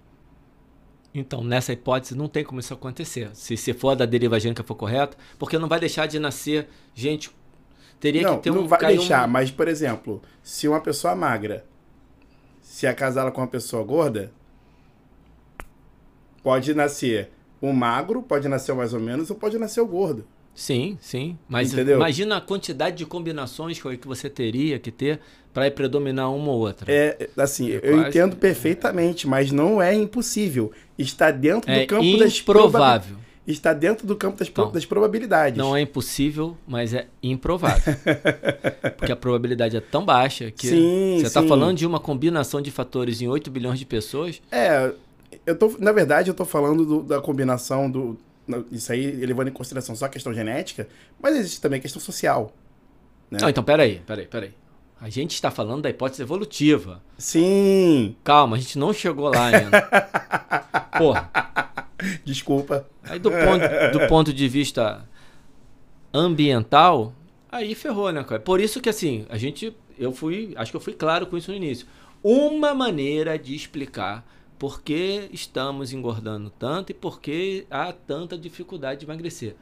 [1.15, 3.31] então, nessa hipótese, não tem como isso acontecer.
[3.35, 7.31] Se, se for da deriva gênica for correta, porque não vai deixar de nascer gente.
[7.99, 8.61] Teria não, que ter não um.
[8.63, 9.31] Não vai deixar, um...
[9.31, 11.65] mas, por exemplo, se uma pessoa magra
[12.61, 14.31] se acasala com uma pessoa gorda,
[16.43, 20.25] pode nascer o magro, pode nascer mais ou menos, ou pode nascer o gordo.
[20.59, 21.39] Sim, sim.
[21.49, 21.95] Mas Entendeu?
[21.95, 25.21] imagina a quantidade de combinações que você teria que ter
[25.55, 26.93] para predominar uma ou outra.
[26.93, 28.09] É, assim, é eu quase...
[28.09, 30.73] entendo perfeitamente, mas não é impossível.
[30.99, 32.27] Está dentro é do campo improvável.
[32.27, 33.17] das provável.
[33.47, 35.57] Está dentro do campo das, então, das probabilidades.
[35.57, 37.95] Não é impossível, mas é improvável.
[38.99, 42.73] Porque a probabilidade é tão baixa que sim, você está falando de uma combinação de
[42.73, 44.43] fatores em 8 bilhões de pessoas.
[44.51, 44.93] É,
[45.47, 48.19] eu tô, na verdade, eu estou falando do, da combinação do.
[48.71, 50.89] Isso aí, levando em consideração só a questão genética,
[51.21, 52.53] mas existe também a questão social.
[53.31, 53.39] Né?
[53.41, 54.55] Não, então, peraí, peraí, peraí.
[55.01, 57.01] A gente está falando da hipótese evolutiva.
[57.17, 58.17] Sim.
[58.25, 59.83] Calma, a gente não chegou lá ainda.
[60.99, 61.31] Porra.
[62.25, 62.87] Desculpa.
[63.05, 65.07] Aí do ponto, do ponto de vista
[66.13, 67.13] ambiental,
[67.51, 68.41] aí ferrou, né, cara?
[68.41, 69.75] Por isso que assim, a gente.
[69.97, 70.53] Eu fui.
[70.57, 71.87] Acho que eu fui claro com isso no início.
[72.23, 74.27] Uma maneira de explicar
[74.59, 79.55] por que estamos engordando tanto e por que há tanta dificuldade de emagrecer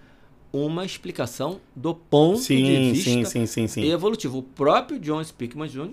[0.52, 4.38] uma explicação do ponto sim, de vista sim, sim, sim, evolutivo.
[4.38, 5.90] O próprio John Speakman Jr.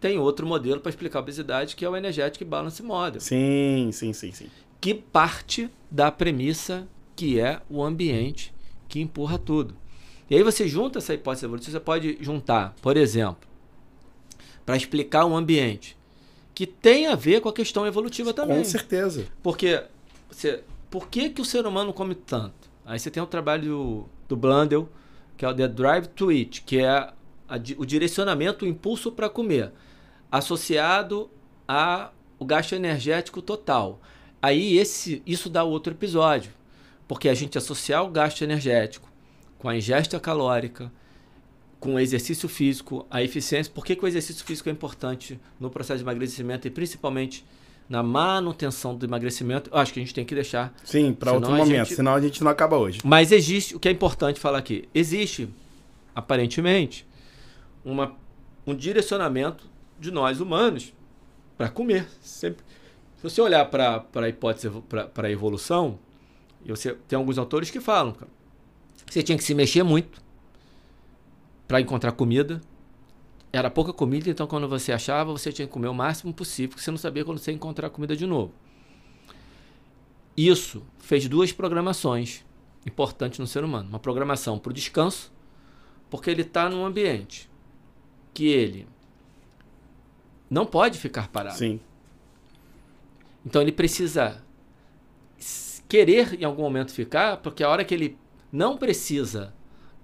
[0.00, 3.20] tem outro modelo para explicar a obesidade, que é o Energetic Balance Model.
[3.20, 4.46] Sim, sim, sim, sim.
[4.80, 8.52] Que parte da premissa que é o ambiente
[8.88, 9.76] que empurra tudo.
[10.28, 13.48] E aí você junta essa hipótese evolutiva, você pode juntar, por exemplo,
[14.64, 15.96] para explicar um ambiente
[16.54, 18.58] que tem a ver com a questão evolutiva também.
[18.58, 19.26] Com certeza.
[19.42, 19.82] Porque
[20.30, 22.70] você, por que, que o ser humano come tanto?
[22.84, 24.88] Aí você tem o trabalho do, Blundell,
[25.36, 27.14] que é o The Drive to Eat, que é a,
[27.78, 29.72] o direcionamento, o impulso para comer,
[30.30, 31.30] associado
[31.66, 32.12] ao
[32.44, 34.00] gasto energético total.
[34.40, 36.52] Aí esse, isso dá outro episódio,
[37.06, 39.10] porque a gente associar o gasto energético
[39.58, 40.92] com a ingesta calórica,
[41.82, 43.72] com exercício físico, a eficiência.
[43.74, 47.44] Por que, que o exercício físico é importante no processo de emagrecimento e principalmente
[47.88, 50.72] na manutenção do emagrecimento, eu acho que a gente tem que deixar.
[50.84, 51.96] Sim, para outro momento, gente...
[51.96, 53.00] senão a gente não acaba hoje.
[53.02, 55.48] Mas existe, o que é importante falar aqui, existe,
[56.14, 57.04] aparentemente,
[57.84, 58.14] uma,
[58.64, 59.68] um direcionamento
[59.98, 60.94] de nós humanos
[61.58, 62.06] para comer.
[62.20, 62.64] Sempre.
[63.16, 65.98] Se você olhar para a hipótese, para a evolução,
[66.64, 70.22] você tem alguns autores que falam, que você tinha que se mexer muito
[71.72, 72.60] para encontrar comida,
[73.50, 76.82] era pouca comida, então quando você achava, você tinha que comer o máximo possível, porque
[76.82, 78.52] você não sabia quando você ia encontrar comida de novo.
[80.36, 82.44] Isso fez duas programações
[82.84, 83.88] importantes no ser humano.
[83.88, 85.32] Uma programação para o descanso,
[86.10, 87.48] porque ele está num ambiente
[88.34, 88.86] que ele
[90.50, 91.56] não pode ficar parado.
[91.56, 91.80] Sim.
[93.46, 94.44] Então ele precisa
[95.88, 98.18] querer em algum momento ficar, porque a hora que ele
[98.52, 99.54] não precisa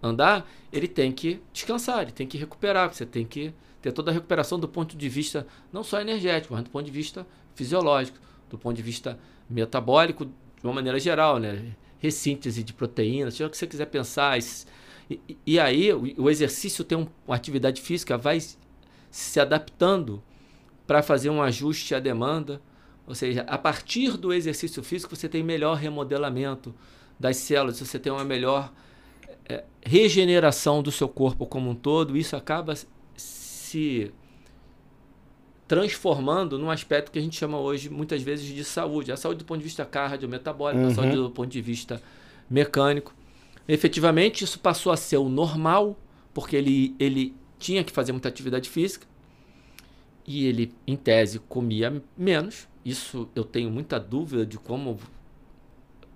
[0.03, 4.15] andar, ele tem que descansar, ele tem que recuperar, você tem que ter toda a
[4.15, 8.19] recuperação do ponto de vista não só energético, mas do ponto de vista fisiológico,
[8.51, 10.33] do ponto de vista metabólico, de
[10.65, 11.75] uma maneira geral, né?
[11.99, 14.39] Ressíntese de proteínas, seja o que você quiser pensar.
[14.39, 18.39] E, e aí o, o exercício tem um, uma atividade física, vai
[19.11, 20.23] se adaptando
[20.87, 22.61] para fazer um ajuste à demanda.
[23.07, 26.75] Ou seja, a partir do exercício físico você tem melhor remodelamento
[27.19, 28.73] das células, você tem uma melhor
[29.49, 32.17] é, regeneração do seu corpo como um todo.
[32.17, 32.75] Isso acaba
[33.17, 34.13] se
[35.67, 39.13] transformando num aspecto que a gente chama hoje muitas vezes de saúde.
[39.13, 40.91] A saúde do ponto de vista cardiometabólico, uhum.
[40.91, 42.03] a saúde do ponto de vista
[42.49, 43.15] mecânico.
[43.67, 45.99] Efetivamente, isso passou a ser o normal,
[46.33, 49.07] porque ele, ele tinha que fazer muita atividade física
[50.27, 52.69] e ele, em tese, comia menos.
[52.85, 54.99] Isso eu tenho muita dúvida de como.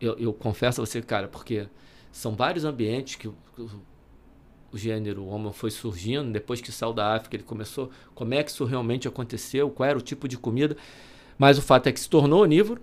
[0.01, 1.67] Eu, eu confesso a você, cara, porque
[2.13, 7.43] são vários ambientes que o gênero homo foi surgindo, depois que saiu da África, ele
[7.43, 10.77] começou, como é que isso realmente aconteceu, qual era o tipo de comida.
[11.39, 12.81] Mas o fato é que se tornou onívoro.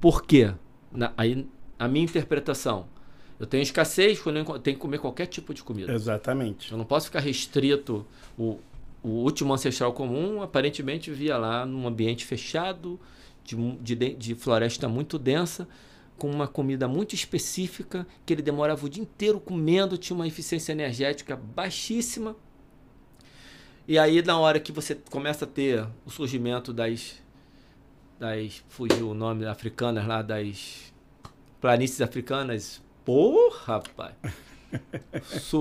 [0.00, 0.52] Por quê?
[0.92, 1.46] Na, aí,
[1.78, 2.86] a minha interpretação.
[3.38, 5.92] Eu tenho escassez quando eu tenho que comer qualquer tipo de comida.
[5.92, 6.72] Exatamente.
[6.72, 8.06] Eu não posso ficar restrito.
[8.38, 8.58] O,
[9.02, 12.98] o último ancestral comum aparentemente vivia lá num ambiente fechado,
[13.44, 15.68] de, de, de floresta muito densa
[16.18, 20.72] com uma comida muito específica, que ele demorava o dia inteiro comendo, tinha uma eficiência
[20.72, 22.36] energética baixíssima.
[23.86, 27.22] E aí, na hora que você começa a ter o surgimento das.
[28.18, 30.92] das fugiu o nome africanas lá, das
[31.60, 32.82] planícies africanas.
[33.04, 34.14] Porra, rapaz!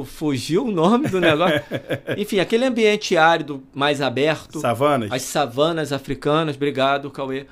[0.06, 1.62] fugiu o nome do negócio.
[2.18, 4.60] Enfim, aquele ambiente árido mais aberto.
[4.60, 5.12] Savanas.
[5.12, 6.56] As savanas africanas.
[6.56, 7.46] Obrigado, Cauê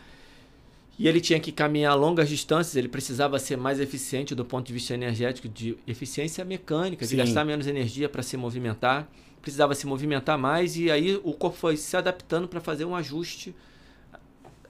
[0.98, 4.74] e ele tinha que caminhar longas distâncias, ele precisava ser mais eficiente do ponto de
[4.74, 7.16] vista energético, de eficiência mecânica, Sim.
[7.16, 9.08] de gastar menos energia para se movimentar,
[9.42, 13.56] precisava se movimentar mais e aí o corpo foi se adaptando para fazer um ajuste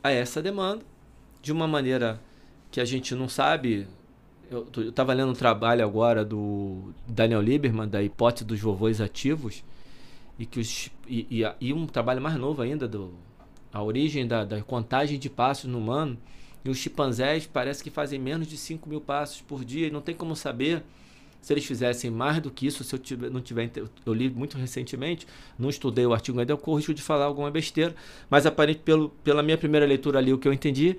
[0.01, 0.83] a essa demanda
[1.41, 2.19] de uma maneira
[2.71, 3.85] que a gente não sabe.
[4.49, 9.63] Eu estava lendo um trabalho agora do Daniel Lieberman, da hipótese dos vovôs ativos,
[10.39, 13.13] e, que os, e, e, e um trabalho mais novo ainda do
[13.73, 16.17] a origem da, da contagem de passos no humano.
[16.63, 19.99] E os chimpanzés parece que fazem menos de 5 mil passos por dia e não
[19.99, 20.83] tem como saber
[21.41, 23.69] se eles fizessem mais do que isso, se eu tiver, não tiver.
[24.05, 25.27] Eu li muito recentemente,
[25.59, 27.93] não estudei o artigo ainda, eu corro risco de falar alguma besteira,
[28.29, 30.97] mas aparente pelo, pela minha primeira leitura ali, o que eu entendi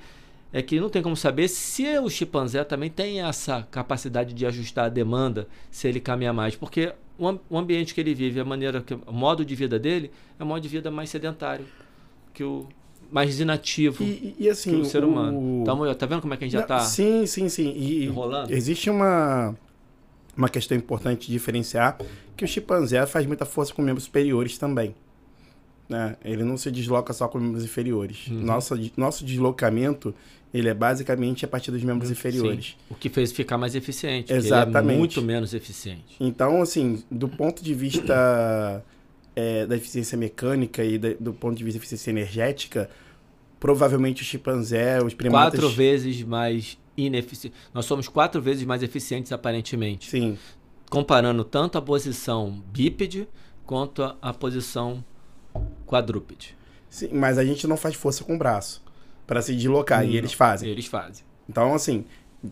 [0.53, 4.85] é que não tem como saber se o chimpanzé também tem essa capacidade de ajustar
[4.85, 9.13] a demanda se ele caminha mais, porque o, ambiente que ele vive, a maneira o
[9.13, 11.65] modo de vida dele é um modo de vida mais sedentário
[12.35, 12.67] que o
[13.11, 15.63] mais inativo e, e assim, que o ser humano.
[15.63, 17.73] Então, tá vendo como é que a gente já está Sim, sim, sim.
[17.77, 18.51] E enrolando?
[18.51, 19.55] Existe uma,
[20.37, 21.97] uma questão importante de diferenciar
[22.37, 24.95] que o chimpanzé faz muita força com membros superiores também.
[25.89, 26.17] Né?
[26.25, 28.27] Ele não se desloca só com membros inferiores.
[28.27, 28.41] Uhum.
[28.41, 30.13] Nosso, nosso deslocamento
[30.53, 32.15] ele é basicamente a partir dos membros Sim.
[32.15, 32.77] inferiores.
[32.89, 34.33] O que fez ficar mais eficiente.
[34.33, 34.87] Exatamente.
[34.87, 36.17] Ele é muito menos eficiente.
[36.21, 38.83] Então, assim, do ponto de vista
[39.35, 42.89] é, da eficiência mecânica e da, do ponto de vista da eficiência energética,
[43.59, 45.61] provavelmente o chimpanzé, os primatas...
[45.61, 47.57] Quatro vezes mais ineficiente.
[47.73, 50.11] Nós somos quatro vezes mais eficientes, aparentemente.
[50.11, 50.39] Sim.
[50.91, 53.27] Comparando tanto a posição bípede
[53.65, 55.05] quanto a, a posição
[55.87, 56.57] quadrúpede.
[56.89, 58.83] Sim, mas a gente não faz força com o braço
[59.27, 60.69] para se deslocar, não, e eles fazem.
[60.69, 61.25] Eles fazem.
[61.49, 62.05] Então, assim,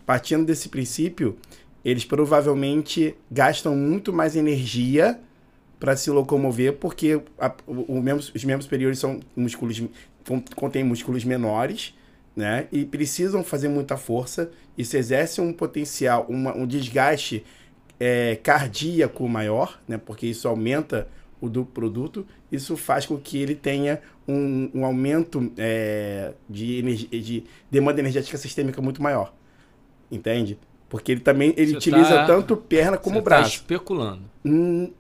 [0.07, 1.37] partindo desse princípio,
[1.85, 5.21] eles provavelmente gastam muito mais energia
[5.83, 9.83] para se locomover, porque a, o, o membro, os membros superiores são músculos,
[10.55, 11.93] contêm músculos menores,
[12.37, 12.69] né?
[12.71, 14.53] E precisam fazer muita força.
[14.79, 17.45] Isso exerce um potencial, uma, um desgaste
[17.99, 19.99] é, cardíaco maior, né?
[19.99, 21.09] Porque isso aumenta
[21.41, 22.25] o do produto.
[22.53, 28.39] Isso faz com que ele tenha um, um aumento é, de, energia, de demanda energética
[28.39, 29.35] sistêmica muito maior.
[30.13, 30.57] Entende?
[30.89, 33.51] Porque ele também ele utiliza tá, tanto perna como tá braço.
[33.51, 34.23] Tá especulando.
[34.45, 34.93] Hum,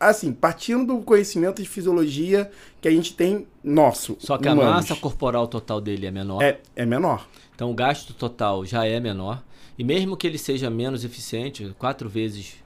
[0.00, 4.16] assim, partindo do conhecimento de fisiologia que a gente tem nosso.
[4.18, 4.64] Só que humanos.
[4.64, 6.42] a massa corporal total dele é menor.
[6.42, 7.28] É, é menor.
[7.54, 9.44] Então o gasto total já é menor.
[9.78, 12.56] E mesmo que ele seja menos eficiente, quatro vezes,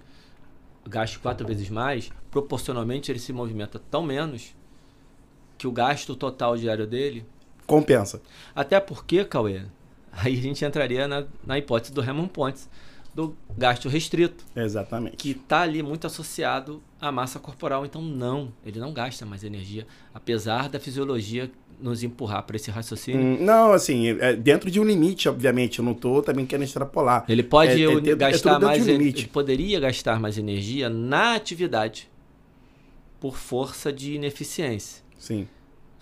[0.89, 4.55] gaste quatro vezes mais, proporcionalmente ele se movimenta tão menos
[5.59, 7.26] que o gasto total diário dele.
[7.66, 8.22] Compensa.
[8.55, 9.62] Até porque, Cauê,
[10.12, 12.68] aí a gente entraria na, na hipótese do Raymond Pontes
[13.15, 14.45] do gasto restrito.
[14.57, 15.17] Exatamente.
[15.17, 17.87] Que está ali muito associado à massa corporal.
[17.87, 21.51] Então, não, ele não gasta mais energia, apesar da fisiologia
[21.81, 23.21] nos empurrar para esse raciocínio.
[23.21, 25.79] Hum, não, assim, é dentro de um limite, obviamente.
[25.79, 27.25] Eu não estou também querendo extrapolar.
[27.29, 28.87] Ele pode é, é, gastar mais.
[28.87, 32.09] Um ele poderia gastar mais energia na atividade
[33.21, 35.03] por força de ineficiência.
[35.19, 35.49] Sim.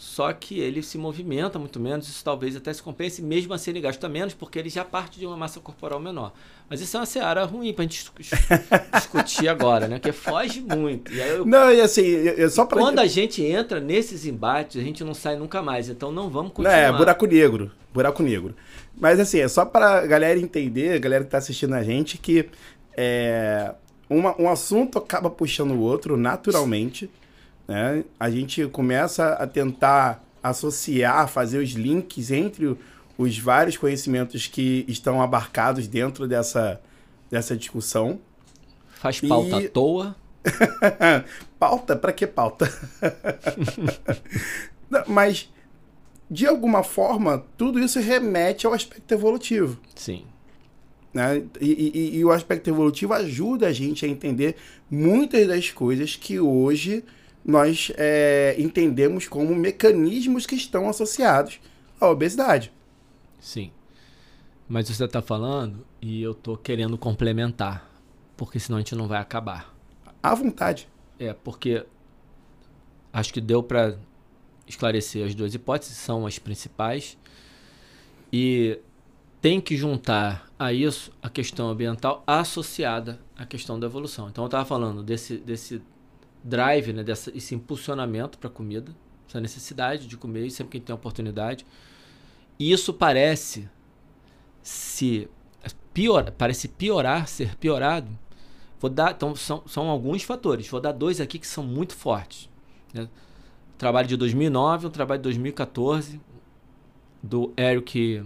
[0.03, 3.81] Só que ele se movimenta muito menos, isso talvez até se compense, mesmo assim ele
[3.81, 6.33] gasta menos, porque ele já parte de uma massa corporal menor.
[6.69, 8.11] Mas isso é uma seara ruim pra gente
[8.93, 10.01] discutir agora, né?
[10.01, 11.13] Que foge muito.
[11.15, 12.81] E eu, não, e assim, eu, só pra...
[12.81, 15.89] Quando a gente entra nesses embates, a gente não sai nunca mais.
[15.89, 16.77] Então não vamos continuar.
[16.77, 17.71] É, buraco negro.
[17.95, 18.57] Buraco negro.
[18.99, 22.49] Mas assim, é só pra galera entender, a galera que tá assistindo a gente, que
[22.97, 23.73] é,
[24.11, 27.09] uma, um assunto acaba puxando o outro naturalmente.
[27.67, 28.05] Né?
[28.19, 32.77] A gente começa a tentar associar, fazer os links entre
[33.17, 36.81] os vários conhecimentos que estão abarcados dentro dessa,
[37.31, 38.19] dessa discussão.
[38.95, 39.67] Faz pauta e...
[39.67, 40.17] à toa.
[41.59, 41.95] pauta?
[41.95, 42.69] Para que pauta?
[45.07, 45.49] Mas,
[46.31, 49.79] de alguma forma, tudo isso remete ao aspecto evolutivo.
[49.95, 50.25] Sim.
[51.15, 51.45] Né?
[51.61, 54.57] E, e, e o aspecto evolutivo ajuda a gente a entender
[54.91, 57.05] muitas das coisas que hoje
[57.45, 61.61] nós é, entendemos como mecanismos que estão associados
[62.01, 62.72] à obesidade.
[63.40, 63.72] Sim.
[64.68, 67.90] Mas você está falando e eu estou querendo complementar,
[68.36, 69.74] porque senão a gente não vai acabar.
[70.22, 70.88] À vontade.
[71.18, 71.84] É, porque
[73.12, 73.99] acho que deu para
[74.66, 77.18] esclarecer as duas hipóteses, são as principais.
[78.32, 78.78] E
[79.40, 84.28] tem que juntar a isso a questão ambiental associada à questão da evolução.
[84.28, 85.82] Então eu estava falando desse, desse
[86.43, 88.95] drive, né, dessa, esse impulsionamento para a comida,
[89.28, 91.64] essa necessidade de comer sempre que a gente tem oportunidade.
[92.59, 93.68] E isso parece
[94.62, 95.28] se
[95.93, 98.09] pior, parece piorar, ser piorado.
[98.80, 100.68] Vou dar, então são, são alguns fatores.
[100.68, 102.49] Vou dar dois aqui que são muito fortes.
[102.93, 103.09] Né?
[103.78, 106.20] Trabalho de 2009, um trabalho de 2014
[107.22, 108.24] do Eric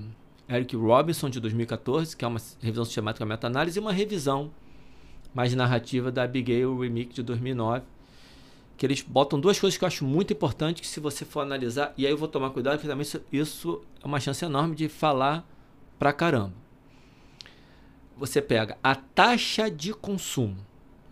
[0.49, 4.51] Eric Robinson de 2014, que é uma revisão sistemática meta-análise e uma revisão
[5.35, 7.83] mais narrativa da Abigail Remick de 2009
[8.77, 11.95] que eles botam duas coisas que eu acho muito importante que se você for analisar,
[11.97, 14.89] e aí eu vou tomar cuidado, porque também isso, isso é uma chance enorme de
[14.89, 15.49] falar
[15.99, 16.53] pra caramba.
[18.17, 20.57] Você pega a taxa de consumo.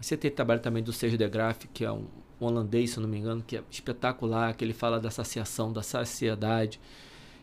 [0.00, 2.06] Você tem trabalho também do Sergio de Graaf, que é um
[2.38, 6.78] holandês, se não me engano, que é espetacular, que ele fala da saciação, da saciedade.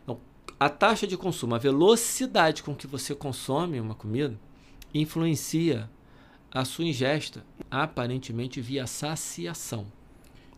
[0.04, 0.20] Então,
[0.60, 4.40] a taxa de consumo, a velocidade com que você consome uma comida,
[4.94, 5.90] influencia
[6.52, 9.88] a sua ingesta, aparentemente via saciação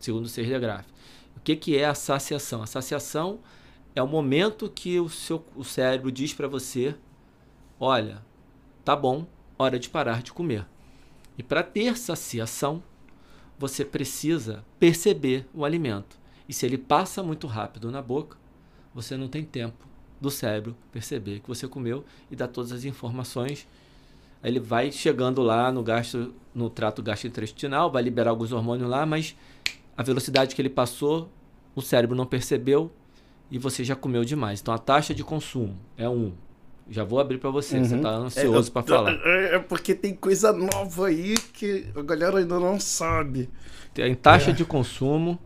[0.04, 0.88] segundo o Sergio Graff.
[1.36, 2.62] O que, que é a saciação?
[2.62, 3.40] A saciação
[3.94, 6.94] é o momento que o seu o cérebro diz para você:
[7.80, 8.22] olha,
[8.84, 9.26] tá bom,
[9.58, 10.66] hora de parar de comer.
[11.36, 12.82] E para ter saciação,
[13.58, 16.18] você precisa perceber o alimento.
[16.48, 18.36] E se ele passa muito rápido na boca,
[18.94, 19.86] você não tem tempo
[20.20, 23.66] do cérebro perceber que você comeu e dar todas as informações.
[24.42, 29.34] Ele vai chegando lá no gasto, no trato gastrointestinal, vai liberar alguns hormônios lá, mas
[29.96, 31.30] a velocidade que ele passou,
[31.74, 32.90] o cérebro não percebeu
[33.50, 34.60] e você já comeu demais.
[34.60, 36.32] Então a taxa de consumo é um.
[36.90, 37.84] Já vou abrir para você, uhum.
[37.84, 39.18] você tá ansioso é, para falar.
[39.24, 43.48] É, é porque tem coisa nova aí que a galera ainda não sabe.
[43.94, 44.52] Tem taxa é.
[44.52, 45.38] de consumo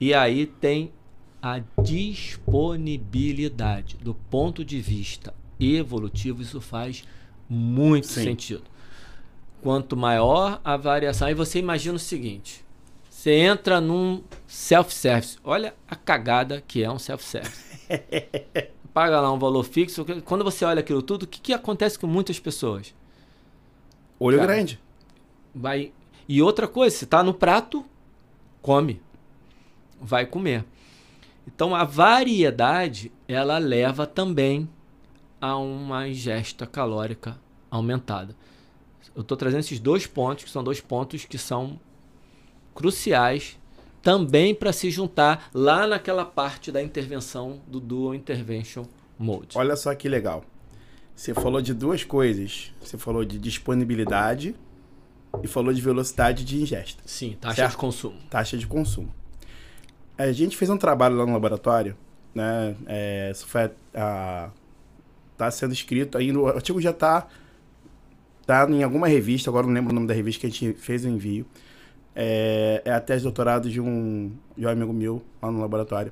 [0.00, 0.92] e aí tem
[1.42, 3.96] a disponibilidade.
[4.00, 7.02] Do ponto de vista evolutivo, isso faz
[7.48, 8.22] muito Sim.
[8.24, 8.62] sentido.
[9.62, 12.64] Quanto maior a variação, aí você imagina o seguinte:
[13.18, 15.38] você entra num self-service.
[15.42, 17.88] Olha a cagada que é um self-service.
[18.94, 20.06] Paga lá um valor fixo.
[20.24, 22.94] Quando você olha aquilo tudo, o que, que acontece com muitas pessoas?
[24.20, 24.80] Olho Cara, grande.
[25.52, 25.92] Vai.
[26.28, 27.84] E outra coisa, se está no prato,
[28.62, 29.02] come.
[30.00, 30.64] Vai comer.
[31.44, 34.70] Então a variedade ela leva também
[35.40, 37.36] a uma ingesta calórica
[37.68, 38.36] aumentada.
[39.12, 41.80] Eu estou trazendo esses dois pontos, que são dois pontos que são
[42.78, 43.58] cruciais
[44.00, 48.84] também para se juntar lá naquela parte da intervenção do Dual Intervention
[49.18, 49.58] Mode.
[49.58, 50.44] Olha só que legal.
[51.12, 52.72] Você falou de duas coisas.
[52.80, 54.54] Você falou de disponibilidade
[55.42, 57.02] e falou de velocidade de ingesta.
[57.04, 57.72] Sim, taxa certo?
[57.72, 58.16] de consumo.
[58.30, 59.12] Taxa de consumo.
[60.16, 61.96] A gente fez um trabalho lá no laboratório,
[62.32, 62.76] né?
[62.86, 64.50] É, isso foi a,
[65.36, 66.38] tá sendo escrito ainda.
[66.38, 67.26] O artigo já tá,
[68.46, 71.04] tá em alguma revista, agora não lembro o nome da revista que a gente fez
[71.04, 71.44] o envio
[72.20, 76.10] é, é a tese de doutorado de um, de um amigo meu lá no laboratório.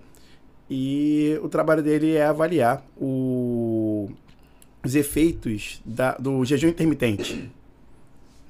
[0.71, 4.09] E o trabalho dele é avaliar o,
[4.85, 7.51] os efeitos da, do jejum intermitente.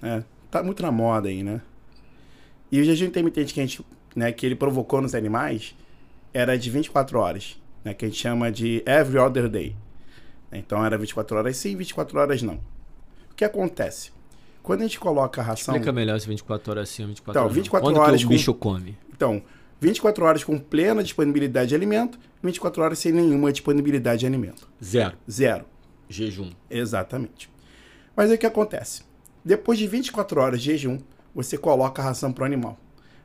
[0.02, 0.22] Né?
[0.50, 1.62] Tá muito na moda aí, né?
[2.70, 3.82] E o jejum intermitente que a gente,
[4.14, 5.74] né, que ele provocou nos animais
[6.34, 9.74] era de 24 horas, né, que a gente chama de every other day.
[10.52, 12.60] Então era 24 horas sim, 24 horas não.
[13.30, 14.10] O que acontece?
[14.66, 15.74] Quando a gente coloca a ração.
[15.76, 17.52] Explica melhor se 24 horas sim, 24 Então, horas.
[17.56, 17.62] não.
[17.62, 18.98] 24 Quando horas que o com- bicho come?
[19.14, 19.40] Então,
[19.80, 24.68] 24 horas com plena disponibilidade de alimento, 24 horas sem nenhuma disponibilidade de alimento.
[24.82, 25.16] Zero.
[25.30, 25.64] Zero.
[26.08, 26.50] Jejum.
[26.68, 27.48] Exatamente.
[28.16, 29.04] Mas aí o que acontece?
[29.44, 30.98] Depois de 24 horas de jejum,
[31.32, 32.76] você coloca a ração para o animal.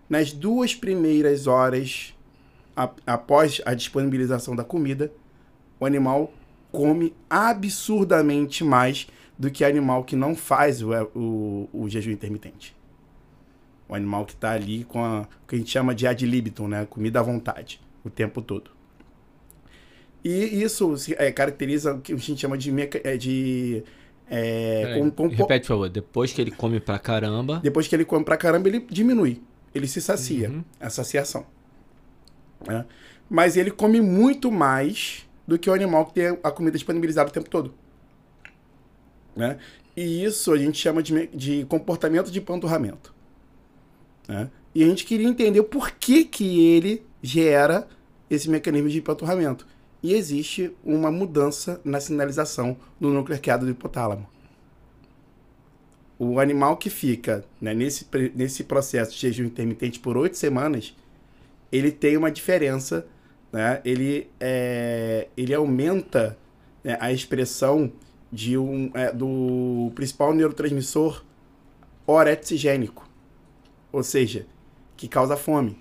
[0.08, 2.14] Nas duas primeiras horas
[3.08, 5.12] após a disponibilização da comida,
[5.80, 6.32] o animal
[6.72, 9.08] come absurdamente mais
[9.42, 12.76] do que animal que não faz o, o, o jejum intermitente.
[13.90, 16.68] O animal que está ali com a, o que a gente chama de ad libitum,
[16.68, 16.86] né?
[16.90, 18.70] Comida à vontade, o tempo todo.
[20.24, 22.72] E isso se, é, caracteriza o que a gente chama de...
[22.72, 23.84] meca- é, de
[24.30, 25.90] é, com- com- Repete, por favor.
[25.90, 27.60] Depois que ele come pra caramba.
[27.64, 29.42] depois que ele come pra caramba, ele diminui.
[29.74, 30.50] Ele se sacia.
[30.50, 30.64] Uhum.
[30.80, 31.46] A saciação.
[32.68, 32.86] né?
[33.30, 37.34] Mas ele come muito mais do que o animal que tem a comida disponibilizada o
[37.34, 37.74] tempo todo.
[39.36, 39.58] Né?
[39.96, 43.14] E isso a gente chama de, de comportamento de panturramento.
[44.28, 44.50] né?
[44.74, 47.88] E a gente queria entender por que, que ele gera
[48.30, 49.68] esse mecanismo de panturramento.
[50.02, 54.28] E existe uma mudança na sinalização do núcleo arqueado do hipotálamo
[56.24, 58.06] o animal que fica né, nesse,
[58.36, 60.96] nesse processo de jejum intermitente por oito semanas,
[61.72, 63.08] ele tem uma diferença,
[63.52, 63.82] né?
[63.84, 66.38] Ele, é, ele aumenta
[66.84, 67.92] né, a expressão
[68.32, 71.24] de um, é, do principal neurotransmissor
[72.08, 73.08] orexigênico,
[73.92, 74.46] ou seja,
[74.96, 75.78] que causa fome.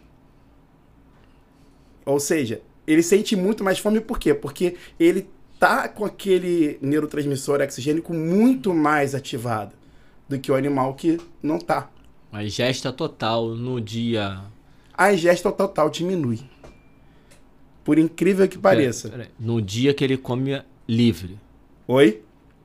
[2.05, 4.35] Ou seja, ele sente muito mais fome por quê?
[4.35, 5.29] Porque ele
[5.59, 9.75] tá com aquele neurotransmissor orexigênico muito mais ativado
[10.29, 11.91] do que o animal que não tá.
[12.33, 14.41] A ingesta total no dia.
[14.95, 16.41] A ingesta total diminui.
[17.85, 19.09] Por incrível que pareça.
[19.09, 19.35] Pera- pera.
[19.39, 21.39] No dia que ele come livre.
[21.89, 22.23] Oi?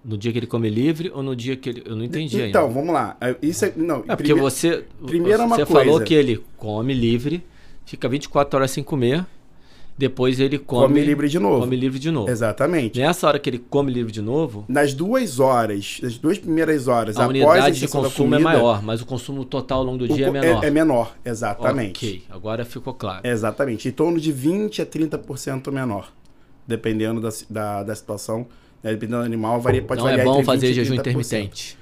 [0.07, 1.81] No dia que ele come livre ou no dia que ele.
[1.83, 2.73] Eu não entendi Então, ainda.
[2.73, 3.17] vamos lá.
[3.19, 4.85] É, Isso é, não, É porque prime- você.
[5.03, 5.83] primeiro é uma você coisa.
[5.85, 7.43] falou que ele come livre,
[7.85, 9.25] fica 24 horas sem comer,
[9.97, 10.87] depois ele come.
[10.87, 11.61] come livre de novo.
[11.61, 12.29] Come livre de novo.
[12.29, 12.99] Exatamente.
[12.99, 17.17] Nessa hora que ele come livre de novo, Nas duas horas, nas duas primeiras horas
[17.17, 19.97] a após a unidade de consumo é comida, maior, mas o consumo total ao longo
[19.97, 20.63] do dia é co- menor.
[20.63, 22.05] É, menor, exatamente.
[22.05, 23.25] Ok, agora ficou claro.
[23.27, 23.87] Exatamente.
[23.87, 26.11] Em torno de 20 a 30% menor.
[26.67, 28.45] Dependendo da, da, da situação.
[28.85, 28.91] Né?
[28.91, 30.99] Dependendo do animal, varia, pode não é variar bom entre 20 fazer jejum 30%.
[30.99, 31.77] intermitente.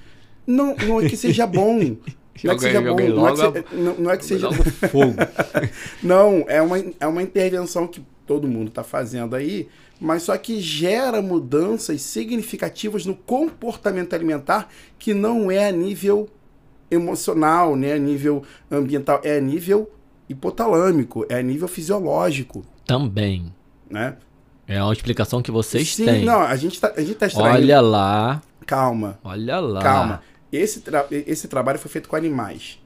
[0.47, 1.79] Não, não é que seja bom.
[2.43, 2.95] Não é que seja bom.
[2.95, 4.51] Não é que, logo se- não, não é que seja.
[4.51, 5.13] Fogo.
[6.01, 9.67] Não, é uma, é uma intervenção que todo mundo está fazendo aí,
[10.01, 16.27] mas só que gera mudanças significativas no comportamento alimentar que não é a nível
[16.89, 17.93] emocional, né?
[17.93, 18.41] A nível
[18.71, 19.89] ambiental, é a nível
[20.27, 23.53] hipotalâmico, é a nível fisiológico, Também.
[23.89, 24.17] né?
[24.67, 26.25] É uma explicação que vocês Sim, têm.
[26.25, 27.57] não, a gente tá, a gente tá extraindo...
[27.57, 29.81] Olha lá, Calma, olha lá.
[29.81, 30.21] calma.
[30.51, 32.79] Esse, tra- esse trabalho foi feito com animais.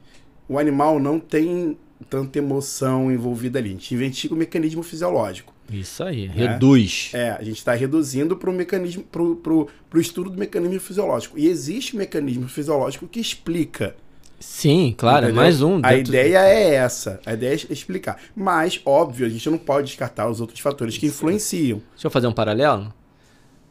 [0.50, 1.78] O animal não tem
[2.10, 3.70] tanta emoção envolvida ali.
[3.70, 5.54] A gente investiga o mecanismo fisiológico.
[5.70, 7.12] Isso aí, reduz.
[7.14, 11.38] É, a gente está reduzindo para o mecanismo, pro, pro estudo do mecanismo fisiológico.
[11.38, 13.96] E existe um mecanismo fisiológico que explica.
[14.40, 15.42] Sim, claro, é entendeu?
[15.42, 15.80] mais um.
[15.84, 17.20] A ideia é essa.
[17.26, 18.18] A ideia é explicar.
[18.36, 21.82] Mas, óbvio, a gente não pode descartar os outros fatores que influenciam.
[21.94, 22.94] Deixa eu fazer um paralelo.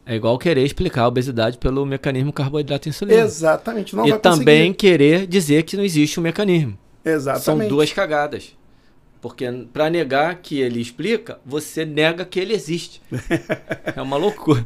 [0.05, 3.21] É igual querer explicar a obesidade pelo mecanismo carboidrato e insulina.
[3.21, 3.95] Exatamente.
[3.95, 4.77] Não e também conseguir.
[4.77, 6.77] querer dizer que não existe um mecanismo.
[7.03, 7.43] Exatamente.
[7.43, 8.55] São duas cagadas.
[9.21, 13.01] Porque para negar que ele explica, você nega que ele existe.
[13.95, 14.65] é uma loucura.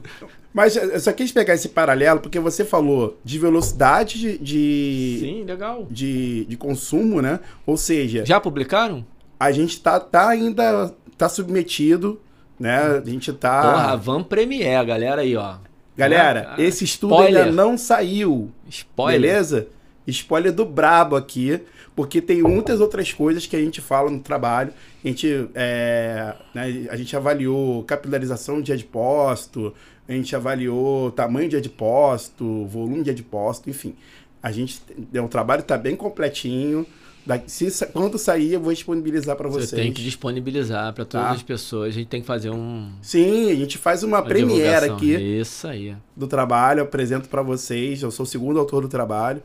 [0.53, 5.43] Mas eu só quis pegar esse paralelo porque você falou de velocidade de, de, Sim,
[5.45, 5.87] legal.
[5.89, 7.39] de, de consumo, né?
[7.65, 9.05] Ou seja, Já publicaram?
[9.39, 12.19] a gente tá, tá ainda tá submetido,
[12.59, 13.01] né?
[13.03, 13.61] A gente tá.
[13.61, 15.55] Porra, Van Premier, a galera aí, ó.
[15.95, 17.43] Galera, Ah, esse estudo spoiler.
[17.45, 18.51] ainda não saiu.
[18.69, 19.21] Spoiler.
[19.21, 19.67] Beleza?
[20.07, 21.59] Spoiler do brabo aqui,
[21.95, 24.73] porque tem muitas outras coisas que a gente fala no trabalho.
[25.03, 29.73] A gente, é, né, a gente avaliou capilarização de adipócito,
[30.13, 33.95] a gente avaliou tamanho de adipócito, volume de adipócito, enfim.
[34.41, 34.81] A gente,
[35.13, 36.85] o trabalho está bem completinho.
[37.23, 39.69] Da- se, quando sair, eu vou disponibilizar para vocês.
[39.69, 41.33] Você tem que disponibilizar para todas Tá.
[41.33, 41.89] as pessoas.
[41.89, 42.91] A gente tem que fazer um.
[43.01, 45.95] Sim, a gente faz uma, Uma premiere aqui Isso aí.
[46.15, 48.01] do trabalho, eu apresento para vocês.
[48.01, 49.41] Eu sou o segundo autor do trabalho.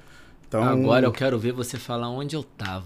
[0.49, 2.85] Então, Agora eu quero ver você falar onde eu tava.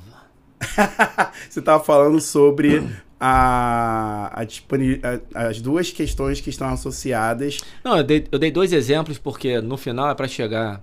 [1.48, 2.82] Você estava falando sobre
[3.20, 7.58] a, a, a, as duas questões que estão associadas.
[7.84, 10.82] Não, eu dei, eu dei dois exemplos porque no final é para chegar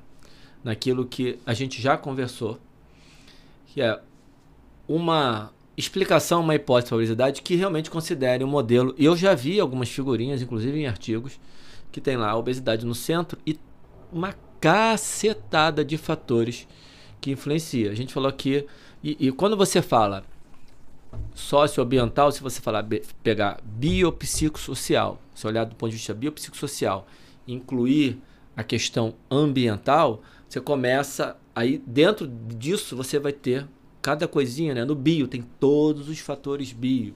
[0.63, 2.59] naquilo que a gente já conversou,
[3.65, 3.99] que é
[4.88, 8.93] uma explicação, uma hipótese para obesidade que realmente considere um modelo.
[8.97, 11.39] Eu já vi algumas figurinhas, inclusive em artigos,
[11.91, 13.57] que tem lá a obesidade no centro e
[14.11, 16.67] uma cacetada de fatores
[17.19, 17.91] que influencia.
[17.91, 18.65] A gente falou aqui,
[19.03, 20.23] e, e quando você fala
[21.34, 22.86] socioambiental, se você falar
[23.24, 27.07] pegar biopsicossocial, se olhar do ponto de vista biopsicossocial,
[27.47, 28.20] incluir
[28.55, 33.68] a questão ambiental, você começa aí dentro disso você vai ter
[34.01, 34.86] cada coisinha, né?
[34.86, 37.13] No bio tem todos os fatores bio.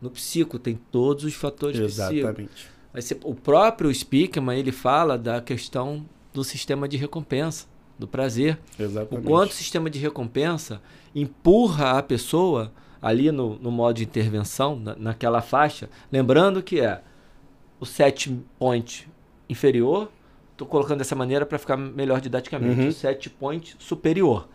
[0.00, 2.48] No psico tem todos os fatores Exatamente.
[2.48, 2.72] psico.
[3.00, 7.66] Ser, o próprio Spickman, ele fala da questão do sistema de recompensa,
[7.98, 8.58] do prazer.
[8.78, 9.26] Exatamente.
[9.26, 10.82] O quanto o sistema de recompensa
[11.14, 12.72] empurra a pessoa
[13.02, 15.90] ali no, no modo de intervenção, na, naquela faixa.
[16.10, 17.02] Lembrando que é
[17.80, 19.08] o set point
[19.48, 20.10] inferior,
[20.52, 22.88] estou colocando dessa maneira para ficar melhor didaticamente, uhum.
[22.88, 24.48] o set point superior.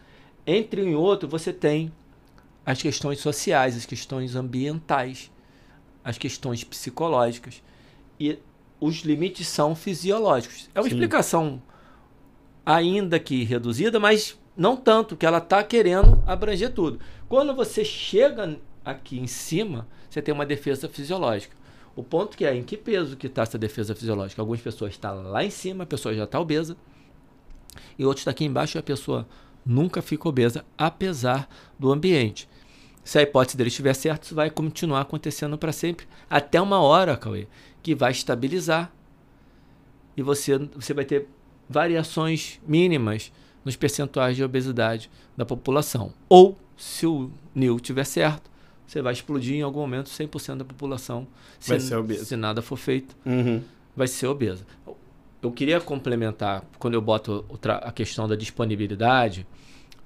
[0.46, 1.92] Entre um e outro, você tem
[2.66, 5.30] as questões sociais, as questões ambientais,
[6.04, 7.62] as questões psicológicas.
[8.18, 8.40] E
[8.80, 10.70] os limites são fisiológicos.
[10.74, 10.96] É uma Sim.
[10.96, 11.62] explicação
[12.66, 17.00] ainda que reduzida, mas não tanto, que ela está querendo abranger tudo.
[17.30, 21.56] Quando você chega aqui em cima, você tem uma defesa fisiológica.
[21.96, 24.42] O ponto que é em que peso que está essa defesa fisiológica.
[24.42, 26.78] Algumas pessoas estão tá lá em cima, a pessoa já está obesa,
[27.98, 29.28] e outros está aqui embaixo e a pessoa
[29.66, 32.48] nunca fica obesa, apesar do ambiente.
[33.04, 37.18] Se a hipótese dele estiver certa, isso vai continuar acontecendo para sempre, até uma hora,
[37.18, 37.48] Cauê,
[37.82, 38.92] que vai estabilizar
[40.16, 41.28] e você, você vai ter
[41.70, 43.32] variações mínimas
[43.68, 46.14] nos percentuais de obesidade da população.
[46.30, 48.50] Ou, se o NIL estiver certo,
[48.88, 51.28] você vai explodir em algum momento 100% da população
[51.68, 52.24] vai se, ser obesa.
[52.26, 53.16] se nada for feito.
[53.26, 53.62] Uhum.
[53.96, 54.66] Vai ser obesa
[55.42, 59.46] eu queria complementar, quando eu boto a questão da disponibilidade,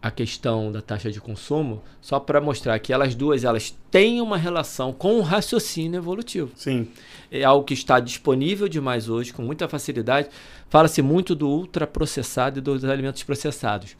[0.02, 4.36] a questão da taxa de consumo, só para mostrar que elas duas elas têm uma
[4.36, 6.52] relação com o raciocínio evolutivo.
[6.56, 6.88] Sim.
[7.30, 10.30] É algo que está disponível demais hoje, com muita facilidade.
[10.70, 13.95] Fala-se muito do ultraprocessado e dos alimentos processados.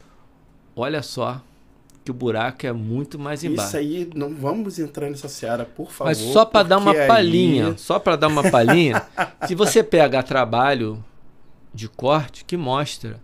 [0.74, 1.40] Olha só
[2.04, 3.68] que o buraco é muito mais embaixo.
[3.68, 6.10] Isso aí, não vamos entrar nessa seara, por favor.
[6.10, 7.78] Mas só para dar uma palhinha, aí...
[7.78, 9.06] só para dar uma palhinha,
[9.46, 11.02] se você pega trabalho
[11.72, 13.20] de corte que mostra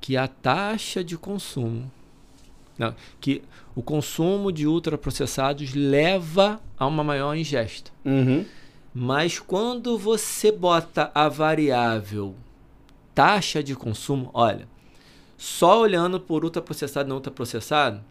[0.00, 1.90] que a taxa de consumo,
[2.78, 3.42] não, que
[3.74, 7.90] o consumo de ultraprocessados leva a uma maior ingesta.
[8.04, 8.44] Uhum.
[8.92, 12.34] Mas quando você bota a variável
[13.14, 14.68] taxa de consumo, olha,
[15.36, 18.02] só olhando por ultraprocessado e não ultraprocessado,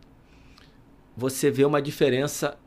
[1.15, 2.57] você vê uma diferença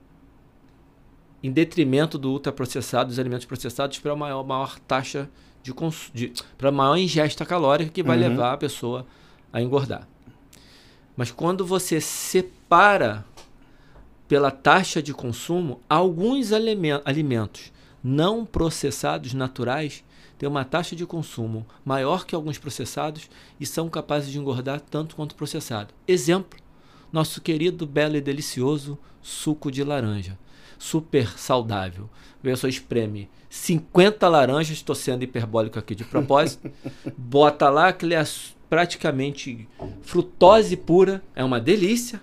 [1.43, 5.29] em detrimento do ultraprocessado, dos alimentos processados, para uma maior, maior taxa
[5.63, 5.73] de
[6.15, 8.29] de para maior ingesta calórica que vai uhum.
[8.29, 9.07] levar a pessoa
[9.53, 10.07] a engordar.
[11.17, 13.25] Mas quando você separa
[14.29, 20.05] pela taxa de consumo, alguns alimentos não processados naturais
[20.37, 25.17] têm uma taxa de consumo maior que alguns processados e são capazes de engordar tanto
[25.17, 25.95] quanto processado.
[26.07, 26.59] Exemplo:
[27.13, 30.39] nosso querido, belo e delicioso suco de laranja
[30.79, 32.09] super saudável.
[32.39, 36.71] A pessoa espreme 50 laranjas, estou sendo hiperbólico aqui de propósito,
[37.17, 38.25] bota lá, que é
[38.69, 39.69] praticamente
[40.03, 42.21] frutose pura, é uma delícia.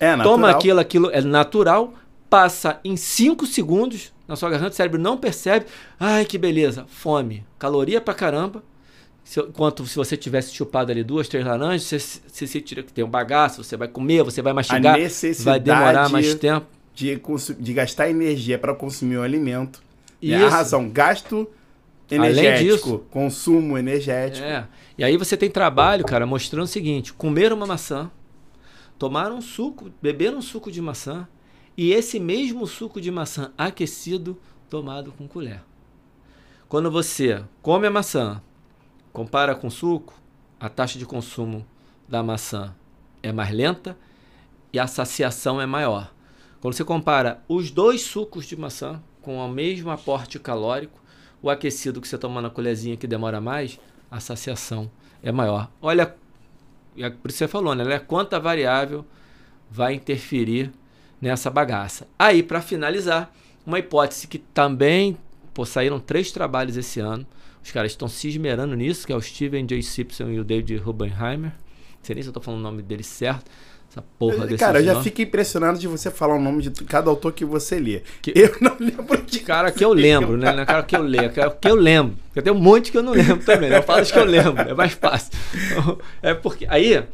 [0.00, 0.32] É natural.
[0.32, 1.94] Toma aquilo, aquilo é natural,
[2.28, 5.66] passa em 5 segundos na sua garganta, o cérebro não percebe.
[5.98, 8.62] Ai, que beleza, fome, caloria pra caramba.
[9.24, 12.92] Se, enquanto se você tivesse chupado ali duas, três laranjas, você, você, você tira que
[12.92, 14.98] tem um bagaço, você vai comer, você vai mastigar,
[15.44, 17.20] vai demorar mais tempo de,
[17.58, 19.82] de gastar energia para consumir o alimento.
[20.20, 20.34] Isso.
[20.34, 21.48] É a razão, gasto
[22.14, 24.46] energético, consumo energético.
[24.46, 24.68] É.
[24.96, 28.10] E aí você tem trabalho, cara, mostrando o seguinte: comer uma maçã,
[28.98, 31.26] tomar um suco, beber um suco de maçã
[31.76, 34.38] e esse mesmo suco de maçã aquecido
[34.68, 35.62] tomado com colher.
[36.68, 38.40] Quando você come a maçã,
[39.12, 40.14] compara com suco,
[40.58, 41.66] a taxa de consumo
[42.08, 42.74] da maçã
[43.22, 43.98] é mais lenta
[44.72, 46.12] e a saciação é maior.
[46.60, 51.01] Quando você compara os dois sucos de maçã com o mesmo aporte calórico,
[51.42, 53.78] o aquecido que você toma na colherzinha que demora mais,
[54.10, 54.90] a saciação
[55.22, 55.70] é maior.
[55.80, 56.14] Olha,
[56.96, 57.98] é por isso você falou, né?
[57.98, 59.04] Quanta variável
[59.70, 60.70] vai interferir
[61.20, 62.06] nessa bagaça.
[62.18, 63.32] Aí, para finalizar,
[63.66, 65.16] uma hipótese que também
[65.52, 67.26] pô, saíram três trabalhos esse ano.
[67.62, 69.82] Os caras estão se esmerando nisso, que é o Steven J.
[69.82, 71.52] Simpson e o David Rubenheimer.
[71.52, 73.50] Não sei nem se eu estou falando o nome dele certo
[73.92, 77.10] Essa porra desse Cara, eu já fico impressionado de você falar o nome de cada
[77.10, 78.00] autor que você lê.
[78.22, 80.50] Que- Eu não lembro de Cara que eu lembro, né?
[80.50, 82.16] Não é cara que eu leio, é cara que eu lembro.
[82.28, 83.68] Porque tem um monte que eu não lembro também.
[83.68, 83.76] né?
[83.78, 85.30] Eu falo os que eu lembro, é mais fácil.
[86.22, 86.66] É porque.
[86.70, 87.04] Aí,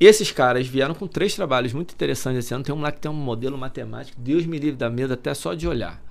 [0.00, 2.64] esses caras vieram com três trabalhos muito interessantes esse ano.
[2.64, 5.54] Tem um lá que tem um modelo matemático, Deus me livre da medo até só
[5.54, 6.02] de olhar.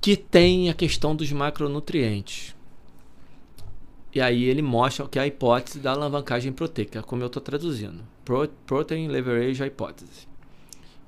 [0.00, 2.56] Que tem a questão dos macronutrientes.
[4.14, 8.02] E aí ele mostra que é a hipótese da alavancagem proteica, como eu estou traduzindo.
[8.24, 10.28] Pro, protein Leverage Hypothesis.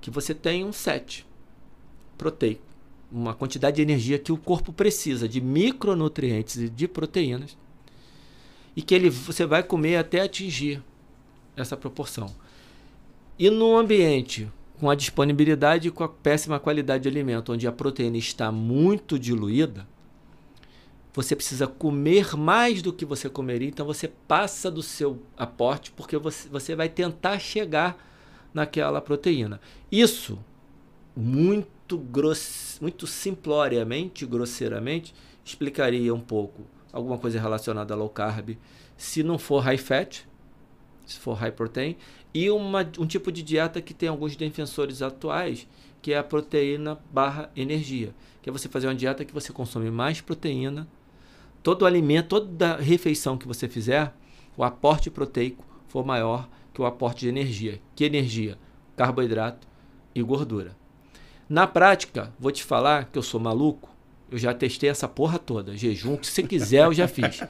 [0.00, 1.26] Que você tem um set
[2.16, 2.62] proteico,
[3.12, 7.56] uma quantidade de energia que o corpo precisa de micronutrientes e de proteínas,
[8.74, 10.82] e que ele, você vai comer até atingir
[11.56, 12.34] essa proporção.
[13.38, 14.48] E num ambiente
[14.80, 19.18] com a disponibilidade e com a péssima qualidade de alimento, onde a proteína está muito
[19.18, 19.86] diluída,
[21.14, 26.18] você precisa comer mais do que você comeria, então você passa do seu aporte, porque
[26.18, 27.96] você, você vai tentar chegar
[28.52, 29.60] naquela proteína.
[29.90, 30.38] Isso,
[31.16, 36.62] muito, gross, muito simploriamente, grosseiramente, explicaria um pouco
[36.92, 38.56] alguma coisa relacionada a low carb,
[38.96, 40.26] se não for high fat,
[41.06, 41.96] se for high protein,
[42.32, 45.68] e uma, um tipo de dieta que tem alguns defensores atuais,
[46.02, 48.12] que é a proteína barra energia,
[48.42, 50.88] que é você fazer uma dieta que você consome mais proteína,
[51.64, 54.14] todo alimento, toda refeição que você fizer,
[54.54, 57.80] o aporte proteico for maior que o aporte de energia.
[57.96, 58.58] Que energia?
[58.94, 59.66] Carboidrato
[60.14, 60.76] e gordura.
[61.48, 63.88] Na prática, vou te falar que eu sou maluco,
[64.30, 65.74] eu já testei essa porra toda.
[65.74, 67.40] Jejum, que se você quiser, eu já fiz.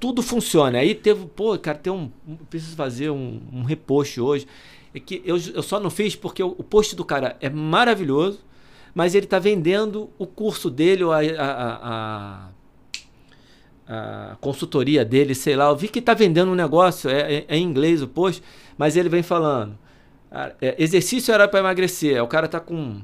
[0.00, 0.78] Tudo funciona.
[0.78, 2.10] Aí teve, pô, cara, tem um.
[2.48, 4.46] Preciso fazer um, um repost hoje.
[4.94, 8.40] É que eu, eu só não fiz porque o, o post do cara é maravilhoso,
[8.94, 12.48] mas ele tá vendendo o curso dele, a, a, a,
[13.90, 15.68] a consultoria dele, sei lá.
[15.68, 18.40] Eu vi que tá vendendo um negócio, é, é, é em inglês o post,
[18.78, 19.76] mas ele vem falando.
[20.30, 22.22] ah, é, exercício era para emagrecer.
[22.22, 23.00] O cara tá com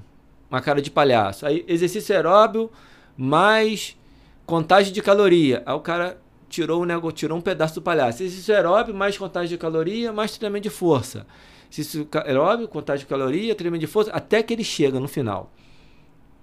[0.49, 1.45] uma cara de palhaço.
[1.45, 2.71] Aí, exercício aeróbio
[3.17, 3.97] mais
[4.47, 5.61] contagem de caloria.
[5.67, 6.19] Aí o cara
[6.49, 8.23] tirou um, nego, tirou um pedaço do palhaço.
[8.23, 11.27] Exercício aeróbio mais contagem de caloria mais treinamento de força.
[11.71, 15.53] Exercício aeróbio, contagem de caloria, treinamento de força, até que ele chega no final.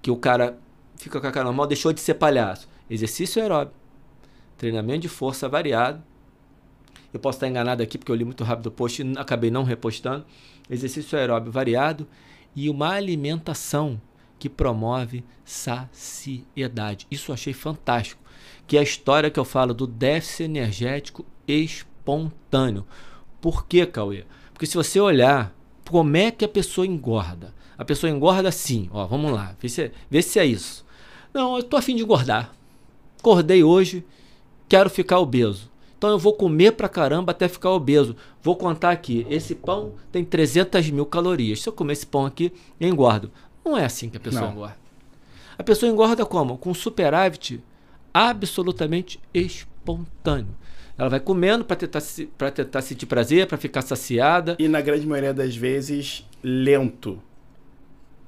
[0.01, 0.57] Que o cara
[0.97, 2.67] fica com a cara normal, deixou de ser palhaço.
[2.89, 3.73] Exercício aeróbio,
[4.64, 6.01] treinamento de força variado.
[7.14, 9.64] Eu posso estar enganado aqui porque eu li muito rápido o post e acabei não
[9.64, 10.26] repostando.
[10.70, 12.07] Exercício aeróbio variado
[12.55, 14.01] e uma alimentação
[14.39, 17.05] que promove saciedade.
[17.11, 18.22] Isso eu achei fantástico.
[18.66, 22.86] Que é a história que eu falo do déficit energético espontâneo.
[23.41, 24.24] Por quê, Cauê?
[24.53, 25.53] Porque se você olhar
[25.89, 29.91] como é que a pessoa engorda, a pessoa engorda assim, ó, vamos lá, vê se,
[30.09, 30.86] vê se é isso.
[31.34, 32.53] Não, eu tô afim de engordar.
[33.20, 34.05] Acordei hoje,
[34.70, 35.72] quero ficar obeso.
[35.97, 38.16] Então eu vou comer pra caramba até ficar obeso.
[38.41, 41.61] Vou contar aqui, esse pão tem 300 mil calorias.
[41.61, 43.32] Se eu comer esse pão aqui, eu engordo.
[43.64, 44.51] Não é assim que a pessoa Não.
[44.51, 44.78] engorda.
[45.57, 46.57] A pessoa engorda como?
[46.57, 47.64] Com superávit
[48.14, 50.55] absolutamente espontâneo.
[50.97, 54.55] Ela vai comendo para tentar, se- pra tentar sentir prazer, para ficar saciada.
[54.59, 57.20] E na grande maioria das vezes, lento.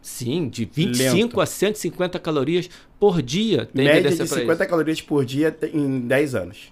[0.06, 1.41] Sim, de 25 Lento.
[1.41, 3.66] a 150 calorias por dia.
[3.66, 6.72] Tem Média de pra 50 calorias por dia em 10 anos.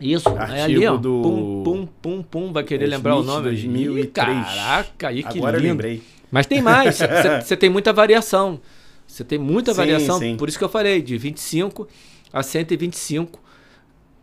[0.00, 0.96] Isso, Artigo é ali, ó.
[0.96, 2.52] do- Pum, pum, pum, pum.
[2.52, 3.44] Vai querer lembrar o nome?
[3.44, 4.06] 2003.
[4.06, 5.72] Ih, Caraca, aí que Agora eu lindo.
[5.72, 6.02] lembrei.
[6.32, 6.98] Mas tem mais.
[7.46, 8.60] Você tem muita variação.
[9.06, 10.18] Você tem muita Sim, variação.
[10.18, 10.36] sim.
[10.36, 11.86] Por isso que eu falei, de 25
[12.32, 13.40] a 125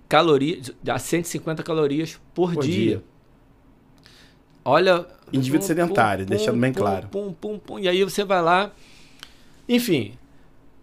[0.09, 2.73] calorias, a 150 calorias por, Por dia.
[2.75, 3.03] dia.
[4.63, 5.05] Olha.
[5.33, 7.07] Indivíduo sedentário, deixando bem claro.
[7.07, 7.79] Pum, pum, pum.
[7.79, 8.71] E aí você vai lá.
[9.67, 10.13] Enfim.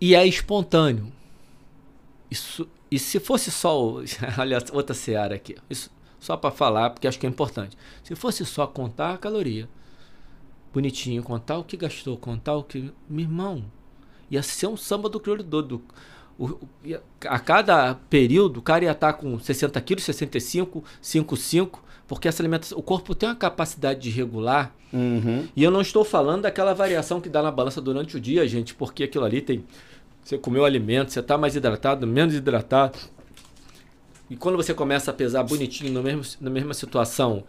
[0.00, 1.12] E é espontâneo.
[2.30, 3.76] Isso, e se fosse só.
[4.38, 5.56] Olha, outra seara aqui.
[5.68, 7.76] Isso, só para falar, porque acho que é importante.
[8.02, 9.68] Se fosse só contar a caloria,
[10.72, 12.92] bonitinho, contar o que gastou, contar o que.
[13.08, 13.64] Meu irmão,
[14.30, 15.82] ia ser um samba do crioulo doido.
[17.26, 22.78] A cada período, o cara ia estar com 60 quilos, 65, 55, porque essa alimentação.
[22.78, 24.74] O corpo tem uma capacidade de regular.
[24.92, 25.46] Uhum.
[25.54, 28.74] E eu não estou falando daquela variação que dá na balança durante o dia, gente,
[28.74, 29.62] porque aquilo ali tem.
[30.24, 32.98] Você comeu alimento, você está mais hidratado, menos hidratado.
[34.30, 37.44] E quando você começa a pesar bonitinho no mesmo, na mesma situação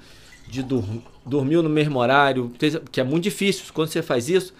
[0.47, 0.83] de dur,
[1.25, 2.51] dormiu no mesmo horário,
[2.91, 4.53] que é muito difícil quando você faz isso,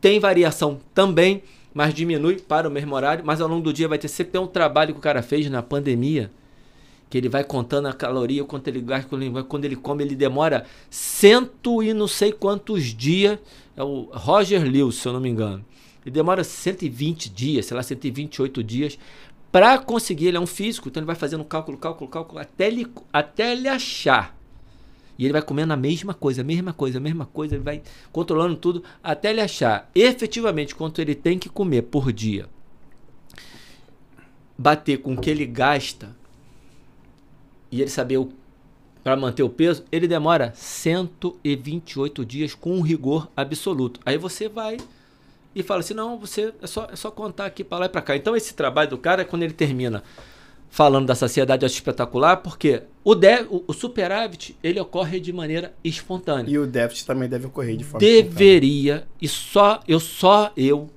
[0.00, 1.42] tem variação também,
[1.72, 4.46] mas diminui para o mesmo horário, mas ao longo do dia vai ter sempre um
[4.46, 6.30] trabalho que o cara fez na pandemia,
[7.14, 11.80] que ele vai contando a caloria, quanto ele gasta, quando ele, come, ele demora cento
[11.80, 13.38] e não sei quantos dias,
[13.76, 15.64] é o Roger Lewis, se eu não me engano.
[16.04, 18.98] Ele demora 120 dias, sei lá, 128 dias
[19.52, 22.84] para conseguir, ele é um físico, então ele vai fazendo cálculo, cálculo, cálculo, até ele,
[23.12, 24.36] até ele achar
[25.16, 27.80] E ele vai comendo a mesma coisa, a mesma coisa, a mesma coisa, ele vai
[28.10, 32.48] controlando tudo até ele achar efetivamente quanto ele tem que comer por dia.
[34.58, 36.23] Bater com o que ele gasta
[37.74, 38.32] e ele saber o
[39.02, 44.00] para manter o peso, ele demora 128 dias com um rigor absoluto.
[44.06, 44.78] Aí você vai
[45.54, 48.00] e fala assim: não, você é só, é só contar aqui para lá e para
[48.00, 48.16] cá.
[48.16, 50.02] Então, esse trabalho do cara é quando ele termina
[50.70, 56.50] falando da saciedade espetacular, porque o, de, o, o, superávit ele ocorre de maneira espontânea.
[56.50, 59.08] E o déficit também deve ocorrer de forma Deveria, espontânea.
[59.20, 60.88] e só eu só eu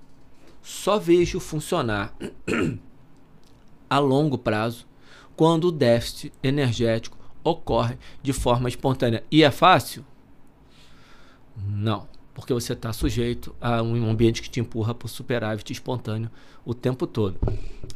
[0.64, 2.16] só vejo funcionar
[3.90, 4.88] a longo prazo
[5.38, 9.24] quando o déficit energético ocorre de forma espontânea.
[9.32, 10.04] E é fácil?
[11.56, 16.30] Não, porque você está sujeito a um ambiente que te empurra para o superávit espontâneo
[16.66, 17.40] o tempo todo.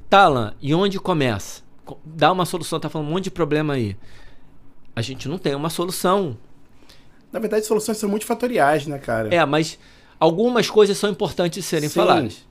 [0.07, 1.63] Talan, e onde começa?
[2.05, 3.97] Dá uma solução, tá falando um monte de problema aí.
[4.95, 6.37] A gente não tem uma solução.
[7.31, 9.33] Na verdade, soluções são multifatoriais, né, cara?
[9.33, 9.79] É, mas
[10.19, 11.95] algumas coisas são importantes de serem Sim.
[11.95, 12.47] faladas.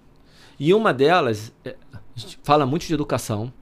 [0.58, 3.52] E uma delas, é, a gente fala muito de educação,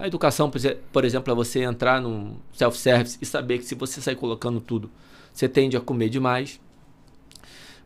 [0.00, 0.50] a educação,
[0.90, 4.90] por exemplo, é você entrar num self-service e saber que se você sair colocando tudo,
[5.30, 6.58] você tende a comer demais.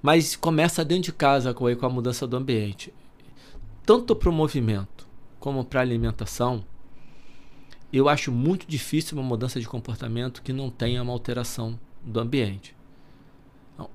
[0.00, 2.94] Mas começa dentro de casa com a mudança do ambiente.
[3.84, 5.08] Tanto para o movimento
[5.40, 6.64] como para a alimentação,
[7.92, 12.76] eu acho muito difícil uma mudança de comportamento que não tenha uma alteração do ambiente.
[13.74, 13.90] Então,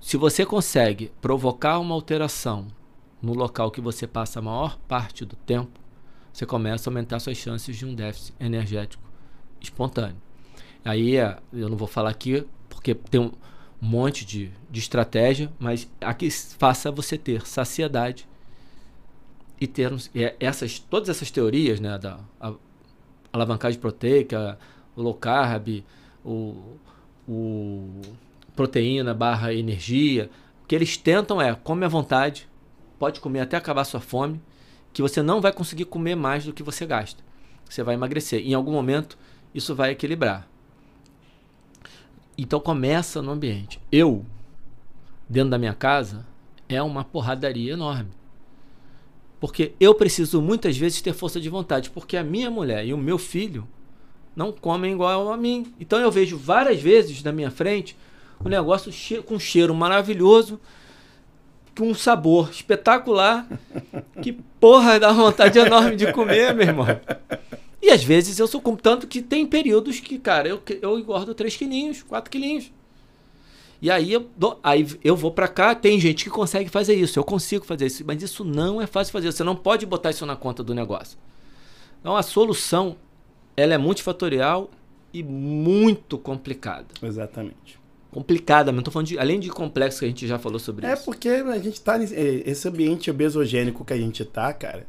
[0.00, 2.66] se você consegue provocar uma alteração
[3.22, 5.79] no local que você passa a maior parte do tempo,
[6.32, 9.02] você começa a aumentar suas chances de um déficit energético
[9.60, 10.16] espontâneo.
[10.84, 13.32] Aí é, eu não vou falar aqui porque tem um
[13.80, 18.28] monte de, de estratégia, mas aqui faça você ter saciedade
[19.60, 19.92] e ter
[20.38, 22.20] essas todas essas teorias, né, da
[23.32, 24.58] alavancagem proteica,
[24.96, 25.84] o low carb,
[26.24, 26.76] o,
[27.28, 28.00] o
[28.56, 30.30] proteína barra energia,
[30.64, 32.48] o que eles tentam é come à vontade,
[32.98, 34.40] pode comer até acabar sua fome,
[34.92, 37.22] que você não vai conseguir comer mais do que você gasta.
[37.68, 38.46] Você vai emagrecer.
[38.46, 39.16] Em algum momento,
[39.54, 40.48] isso vai equilibrar.
[42.36, 43.80] Então começa no ambiente.
[43.92, 44.24] Eu,
[45.28, 46.26] dentro da minha casa,
[46.68, 48.10] é uma porradaria enorme.
[49.38, 52.98] Porque eu preciso muitas vezes ter força de vontade, porque a minha mulher e o
[52.98, 53.66] meu filho
[54.34, 55.72] não comem igual a mim.
[55.80, 57.96] Então eu vejo várias vezes na minha frente
[58.44, 60.60] um negócio com cheiro maravilhoso,
[61.76, 63.46] com um sabor espetacular.
[64.22, 66.86] que porra dá vontade enorme de comer, meu irmão.
[67.82, 71.56] E às vezes eu sou tanto que tem períodos que, cara, eu, eu engordo 3
[71.56, 72.70] quilinhos, 4 quilinhos.
[73.82, 77.18] E aí eu, dou, aí eu vou para cá, tem gente que consegue fazer isso,
[77.18, 79.32] eu consigo fazer isso, mas isso não é fácil fazer.
[79.32, 81.16] Você não pode botar isso na conta do negócio.
[82.00, 82.96] Então a solução,
[83.56, 84.70] ela é multifatorial
[85.14, 86.88] e muito complicada.
[87.02, 87.79] Exatamente
[88.10, 90.86] complicada, mas não tô falando de, além de complexo que a gente já falou sobre
[90.86, 91.02] é isso.
[91.02, 94.86] É porque a gente tá nesse esse ambiente obesogênico que a gente tá, cara.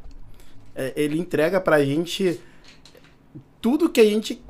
[0.75, 2.39] É, ele entrega pra gente
[3.61, 4.41] tudo que a gente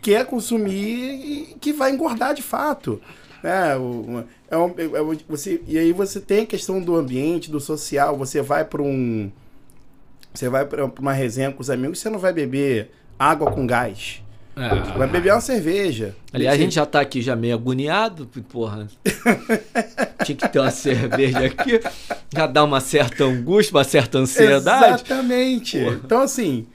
[0.00, 3.00] quer consumir e que vai engordar de fato.
[3.42, 7.60] É, o, é, um, é, você, e aí você tem a questão do ambiente, do
[7.60, 8.16] social.
[8.16, 9.30] Você vai para um.
[10.32, 14.23] Você vai para uma resenha com os amigos, você não vai beber água com gás.
[14.56, 14.96] É.
[14.96, 16.14] Vai beber uma cerveja.
[16.32, 18.86] Aliás, a gente já tá aqui já meio agoniado, porra.
[20.24, 21.80] Tinha que ter uma cerveja aqui.
[22.32, 25.02] Já dá uma certa angústia, uma certa ansiedade.
[25.02, 25.78] Exatamente.
[25.78, 26.00] Porra.
[26.04, 26.66] Então, assim,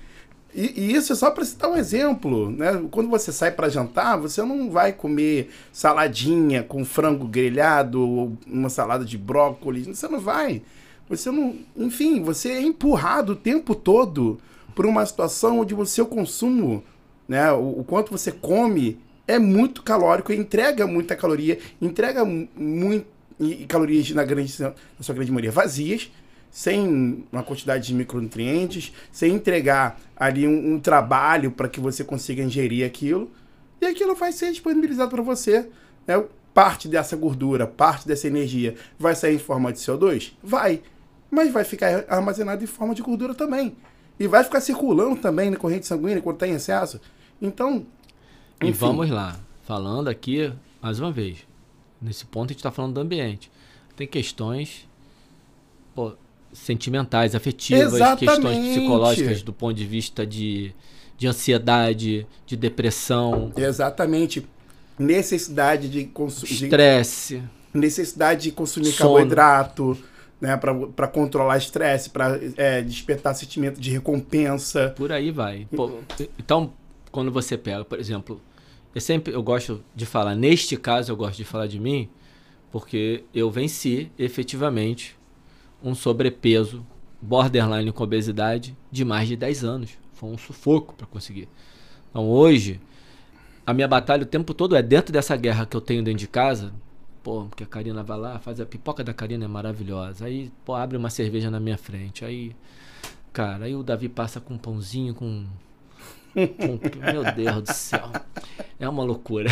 [0.53, 2.83] e, e, isso é só para citar um exemplo, né?
[2.91, 8.69] Quando você sai para jantar, você não vai comer saladinha com frango grelhado ou uma
[8.69, 9.87] salada de brócolis.
[9.87, 10.61] Você não vai.
[11.07, 11.55] Você não.
[11.77, 14.39] Enfim, você é empurrado o tempo todo
[14.75, 16.83] por uma situação onde o seu consumo
[17.29, 17.51] né?
[17.53, 23.05] O, o quanto você come é muito calórico, entrega muita caloria, entrega muito
[23.67, 26.11] calorias na grande na sua grande maioria vazias,
[26.49, 32.41] sem uma quantidade de micronutrientes, sem entregar ali um, um trabalho para que você consiga
[32.41, 33.31] ingerir aquilo,
[33.79, 35.69] e aquilo vai ser disponibilizado para você,
[36.07, 36.21] né?
[36.51, 40.33] Parte dessa gordura, parte dessa energia vai sair em forma de CO2?
[40.43, 40.81] Vai.
[41.29, 43.77] Mas vai ficar armazenado em forma de gordura também.
[44.19, 46.99] E vai ficar circulando também na corrente sanguínea quando está em excesso.
[47.41, 47.85] Então.
[48.61, 48.69] Enfim.
[48.69, 49.39] E vamos lá.
[49.63, 51.45] Falando aqui, mais uma vez,
[52.01, 53.51] nesse ponto a gente está falando do ambiente.
[53.95, 54.87] Tem questões
[55.93, 56.13] pô,
[56.51, 58.25] sentimentais, afetivas, Exatamente.
[58.25, 60.73] questões psicológicas do ponto de vista de,
[61.17, 63.51] de ansiedade, de depressão.
[63.55, 64.45] Exatamente.
[64.97, 66.63] Necessidade de consumir.
[66.63, 67.43] Estresse.
[67.73, 69.13] Necessidade de consumir Sono.
[69.13, 69.97] carboidrato
[70.41, 70.57] né,
[70.95, 74.93] para controlar estresse, para é, despertar sentimento de recompensa.
[74.95, 75.67] Por aí vai.
[75.75, 75.91] Pô,
[76.37, 76.73] então,
[77.11, 78.41] quando você pega, por exemplo,
[78.93, 82.09] eu sempre eu gosto de falar, neste caso eu gosto de falar de mim,
[82.71, 85.17] porque eu venci efetivamente
[85.83, 86.85] um sobrepeso
[87.21, 89.91] borderline com obesidade de mais de 10 anos.
[90.13, 91.47] Foi um sufoco para conseguir.
[92.09, 92.79] Então hoje,
[93.65, 96.27] a minha batalha o tempo todo é dentro dessa guerra que eu tenho dentro de
[96.27, 96.73] casa.
[97.21, 100.25] Pô, porque a Karina vai lá, faz a pipoca da Karina é maravilhosa.
[100.25, 102.23] Aí, pô, abre uma cerveja na minha frente.
[102.23, 102.55] Aí,
[103.33, 105.45] cara, aí o Davi passa com um pãozinho, com.
[107.11, 108.11] Meu Deus do céu.
[108.79, 109.49] É uma loucura.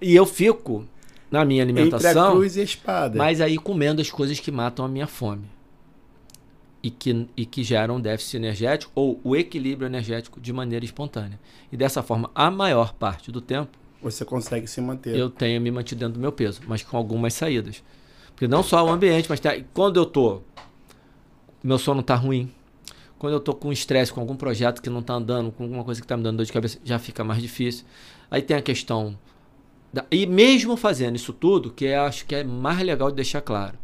[0.00, 0.86] E eu fico
[1.30, 2.10] na minha alimentação.
[2.10, 3.18] Entre a cruz e a espada.
[3.18, 5.44] Mas aí comendo as coisas que matam a minha fome
[6.84, 11.40] e que, e que geram déficit energético ou o equilíbrio energético de maneira espontânea.
[11.72, 13.78] E dessa forma, a maior parte do tempo.
[14.02, 15.16] Você consegue se manter.
[15.16, 17.82] Eu tenho me mantido dentro do meu peso, mas com algumas saídas.
[18.32, 20.42] Porque não só o ambiente, mas tá, quando eu tô.
[21.62, 22.52] Meu sono tá ruim.
[23.24, 25.98] Quando eu tô com estresse, com algum projeto que não tá andando, com alguma coisa
[25.98, 27.86] que tá me dando dor de cabeça, já fica mais difícil.
[28.30, 29.18] Aí tem a questão.
[29.90, 33.40] Da, e mesmo fazendo isso tudo, que eu acho que é mais legal de deixar
[33.40, 33.78] claro.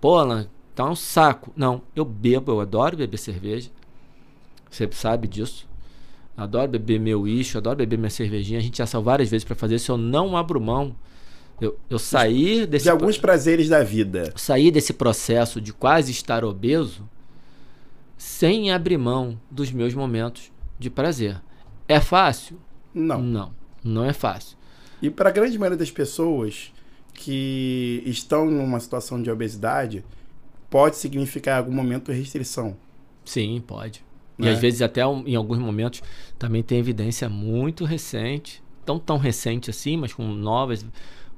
[0.00, 1.52] Pô, Alan, Tá um saco.
[1.56, 3.68] Não, eu bebo, eu adoro beber cerveja.
[4.70, 5.68] Você sabe disso.
[6.36, 8.60] Adoro beber meu ixo, adoro beber minha cervejinha.
[8.60, 9.90] A gente já saiu várias vezes para fazer isso.
[9.90, 10.94] Eu não abro mão.
[11.60, 12.84] Eu, eu saí desse.
[12.84, 14.32] De alguns prazeres da vida.
[14.36, 17.06] Saí desse processo de quase estar obeso
[18.20, 21.40] sem abrir mão dos meus momentos de prazer.
[21.88, 22.60] É fácil?
[22.92, 23.22] Não.
[23.22, 24.58] Não, não é fácil.
[25.00, 26.70] E para a grande maioria das pessoas
[27.14, 30.04] que estão numa situação de obesidade,
[30.68, 32.76] pode significar em algum momento restrição.
[33.24, 34.04] Sim, pode.
[34.38, 34.50] E é.
[34.50, 36.02] às vezes até em alguns momentos
[36.38, 40.84] também tem evidência muito recente, tão tão recente assim, mas com novas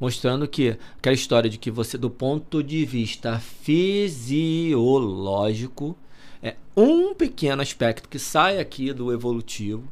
[0.01, 5.97] mostrando que aquela história de que você do ponto de vista fisiológico
[6.43, 9.85] é um pequeno aspecto que sai aqui do evolutivo,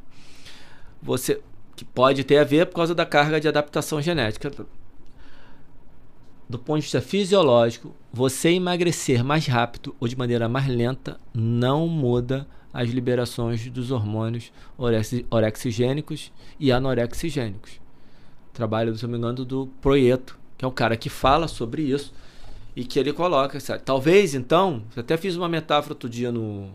[1.01, 1.41] você
[1.75, 4.51] que pode ter a ver por causa da carga de adaptação genética
[6.51, 11.87] do ponto de vista fisiológico, você emagrecer mais rápido ou de maneira mais lenta não
[11.87, 14.51] muda as liberações dos hormônios
[15.29, 17.79] orexigênicos e anorexigênicos.
[18.53, 22.13] Trabalho, se não me engano, do Proieto, que é o cara que fala sobre isso
[22.75, 23.59] e que ele coloca.
[23.59, 23.83] Sabe?
[23.83, 26.69] Talvez, então, eu até fiz uma metáfora outro dia no,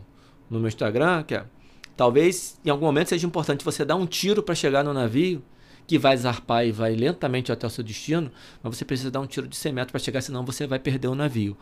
[0.51, 1.45] no meu Instagram, que é,
[1.97, 5.43] talvez em algum momento seja importante você dar um tiro para chegar no navio
[5.87, 8.31] que vai zarpar e vai lentamente até o seu destino,
[8.63, 11.09] mas você precisa dar um tiro de 100 metros para chegar, senão você vai perder
[11.09, 11.57] o navio.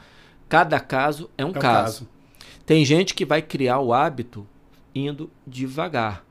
[0.49, 2.07] Cada caso é um, é um caso.
[2.07, 2.09] caso.
[2.65, 4.47] Tem gente que vai criar o hábito
[4.95, 6.25] indo devagar.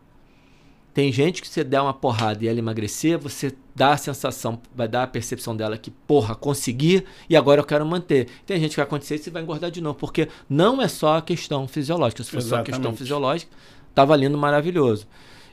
[0.94, 4.88] Tem gente que você der uma porrada e ela emagrecer, você dá a sensação, vai
[4.88, 8.28] dar a percepção dela que, porra, consegui e agora eu quero manter.
[8.46, 11.18] Tem gente que vai acontecer e você vai engordar de novo, porque não é só
[11.18, 12.24] a questão fisiológica.
[12.24, 13.52] Se fosse só a questão fisiológica,
[13.96, 15.08] tava lindo, maravilhoso.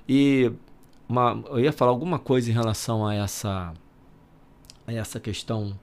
[0.07, 0.53] E
[1.09, 3.73] uma, eu ia falar alguma coisa em relação a essa
[4.87, 5.79] a essa questão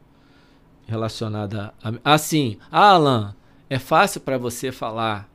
[0.85, 3.35] relacionada a assim, ah, Alan,
[3.69, 5.29] é fácil para você falar.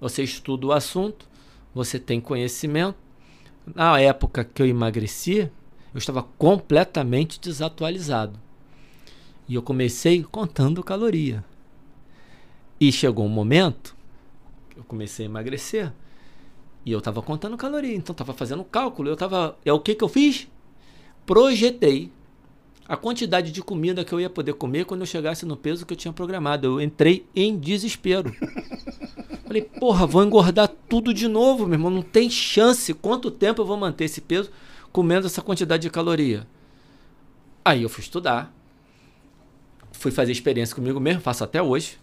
[0.00, 1.26] Você estuda o assunto,
[1.74, 2.98] você tem conhecimento.
[3.66, 5.50] Na época que eu emagreci,
[5.94, 8.38] eu estava completamente desatualizado.
[9.48, 11.44] E eu comecei contando caloria.
[12.80, 13.94] E chegou um momento
[14.76, 15.92] eu comecei a emagrecer.
[16.84, 19.08] E eu estava contando caloria, então estava fazendo cálculo.
[19.08, 20.48] Eu tava, é o que que eu fiz?
[21.24, 22.10] Projetei
[22.88, 25.92] a quantidade de comida que eu ia poder comer quando eu chegasse no peso que
[25.92, 26.66] eu tinha programado.
[26.66, 28.34] Eu entrei em desespero.
[29.52, 31.90] Falei, porra, vou engordar tudo de novo, meu irmão.
[31.90, 32.94] Não tem chance.
[32.94, 34.50] Quanto tempo eu vou manter esse peso
[34.90, 36.46] comendo essa quantidade de caloria?
[37.62, 38.50] Aí eu fui estudar.
[39.92, 41.98] Fui fazer experiência comigo mesmo, faço até hoje.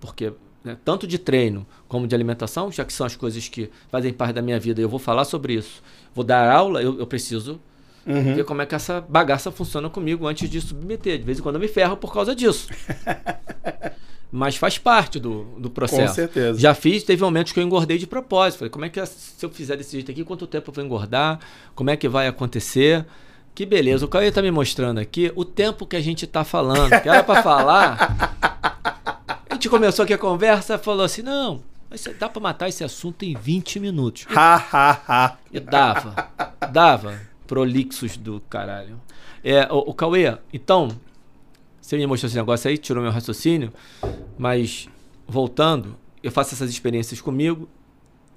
[0.00, 0.32] Porque
[0.64, 4.32] né, tanto de treino como de alimentação, já que são as coisas que fazem parte
[4.32, 5.82] da minha vida, eu vou falar sobre isso.
[6.14, 7.60] Vou dar aula, eu, eu preciso
[8.06, 8.34] uhum.
[8.34, 11.18] ver como é que essa bagaça funciona comigo antes de submeter.
[11.18, 12.68] De vez em quando eu me ferro por causa disso.
[14.34, 16.08] Mas faz parte do, do processo.
[16.08, 16.58] Com certeza.
[16.58, 18.60] Já fiz, teve momentos que eu engordei de propósito.
[18.60, 21.38] Falei, como é que se eu fizer desse jeito aqui, quanto tempo eu vou engordar?
[21.74, 23.04] Como é que vai acontecer?
[23.54, 24.06] Que beleza.
[24.06, 26.98] O Caio está me mostrando aqui o tempo que a gente está falando.
[27.02, 28.16] Que era para falar
[29.50, 31.62] a gente começou aqui a conversa, falou assim: não,
[32.18, 34.24] dá pra matar esse assunto em 20 minutos.
[35.52, 36.30] e dava,
[36.72, 37.20] dava.
[37.46, 38.98] Prolixos do caralho.
[39.44, 40.88] É, o, o Cauê, então,
[41.82, 43.72] você me mostrou esse negócio aí, tirou meu raciocínio,
[44.38, 44.88] mas
[45.26, 47.68] voltando, eu faço essas experiências comigo,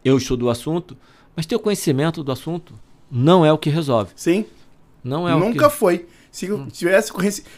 [0.03, 0.97] eu estudo o assunto,
[1.35, 2.73] mas ter o conhecimento do assunto
[3.09, 4.11] não é o que resolve.
[4.15, 4.45] Sim.
[5.03, 5.75] Não é Nunca que...
[5.75, 6.07] foi.
[6.31, 7.13] Se tivesse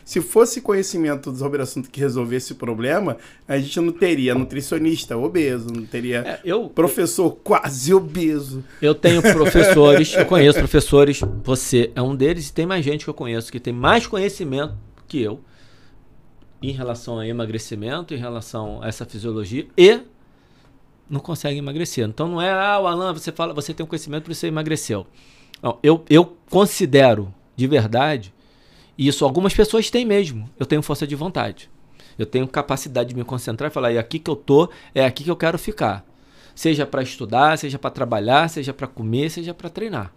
[0.05, 3.17] se fosse conhecimento sobre o assunto que resolvesse o problema,
[3.47, 8.63] a gente não teria nutricionista obeso, não teria É, eu, professor quase obeso.
[8.79, 13.09] eu tenho professores, eu conheço professores, você é um deles, e tem mais gente que
[13.09, 14.75] eu conheço que tem mais conhecimento
[15.07, 15.39] que eu
[16.62, 20.01] em relação a emagrecimento, em relação a essa fisiologia e
[21.10, 22.08] não consegue emagrecer.
[22.08, 24.47] Então não é, ah, o Alan, você fala, você tem um conhecimento por isso você
[24.47, 25.05] emagreceu.
[25.62, 28.34] Não, eu, eu considero de verdade,
[28.97, 30.49] isso algumas pessoas têm mesmo.
[30.60, 31.70] Eu tenho força de vontade.
[32.18, 35.24] Eu tenho capacidade de me concentrar e falar, é aqui que eu tô, é aqui
[35.24, 36.05] que eu quero ficar.
[36.55, 40.12] Seja para estudar, seja para trabalhar, seja para comer, seja para treinar.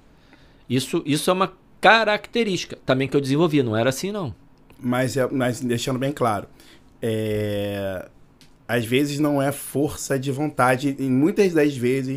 [0.68, 4.34] Isso, isso é uma característica também que eu desenvolvi, não era assim não.
[4.82, 6.46] Mas, é- mas deixando bem claro,
[7.02, 8.06] é,
[8.68, 12.16] às vezes não é força de vontade, e muitas das vezes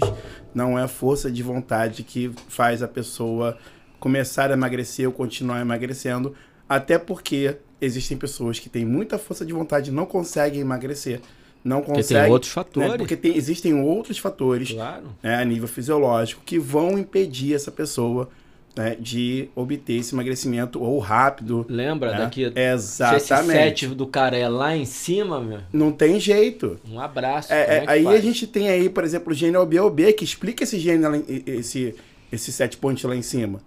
[0.53, 3.57] não é força de vontade que faz a pessoa
[3.99, 6.36] começar a emagrecer ou continuar emagrecendo,
[6.68, 11.20] até porque existem pessoas que têm muita força de vontade e não conseguem emagrecer.
[11.64, 12.24] Não Porque conseguem.
[12.24, 12.95] tem outros né, fatores.
[12.97, 15.05] Porque tem- existem outros fatores Claro.
[15.24, 18.30] né, a nível fisiológico que vão impedir essa pessoa
[18.76, 21.66] né, de obter esse emagrecimento ou rápido.
[21.70, 22.18] Lembra né?
[22.20, 23.86] daqui se Exatamente.
[23.86, 26.80] set do cara é lá em cima, meu, Não tem jeito.
[26.90, 27.54] um abraço.
[27.54, 28.18] É, é, é aí faz?
[28.20, 31.04] a gente tem aí, por exemplo, o gene OBOB, que explica esse gene,
[31.46, 31.94] esse,
[32.32, 33.62] esse set point lá em cima.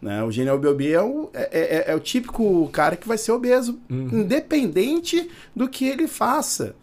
[0.00, 0.22] Né?
[0.22, 3.78] O gene OBOB é o, é, é- é o típico cara que vai ser obeso,
[3.88, 4.20] Uhum.
[4.20, 6.74] independente do que ele faça.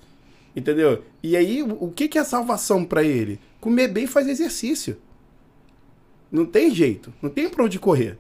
[0.56, 1.04] Entendeu?
[1.22, 3.40] E aí, o que, que é salvação pra ele?
[3.62, 4.98] Comer bem e fazer exercício.
[6.32, 7.14] Não tem jeito.
[7.22, 8.18] Não tem pra onde correr.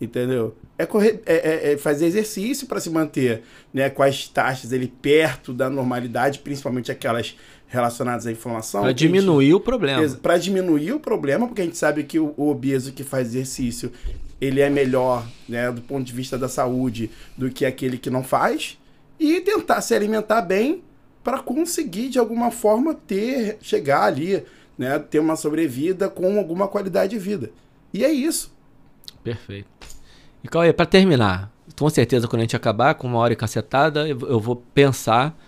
[0.00, 0.56] Entendeu?
[0.78, 4.88] É, correr, é, é- é fazer exercício para se manter né, com as taxas ele
[4.88, 8.80] perto da normalidade, principalmente aquelas relacionadas à inflamação.
[8.82, 10.08] Pra que a gente- diminuir o problema.
[10.22, 13.92] Pra diminuir o problema, porque a gente sabe que o, o obeso que faz exercício,
[14.40, 18.24] ele é melhor, né, do ponto de vista da saúde, do que aquele que não
[18.24, 18.78] faz,
[19.20, 20.82] e tentar se alimentar bem
[21.22, 24.42] para conseguir de alguma forma ter chegar ali,
[24.80, 27.50] né, ter uma sobrevida com alguma qualidade de vida.
[27.92, 28.50] E é isso.
[29.22, 29.68] Perfeito.
[30.42, 34.08] E Cauê, pra terminar, com certeza quando a gente acabar com uma hora e cacetada,
[34.08, 35.38] eu, eu vou pensar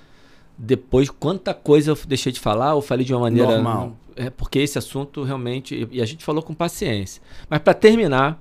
[0.58, 3.52] depois quanta coisa eu deixei de falar ou falei de uma maneira.
[3.52, 3.96] Normal.
[4.14, 5.74] É porque esse assunto realmente.
[5.74, 7.22] E e a gente falou com paciência.
[7.48, 8.38] Mas pra terminar,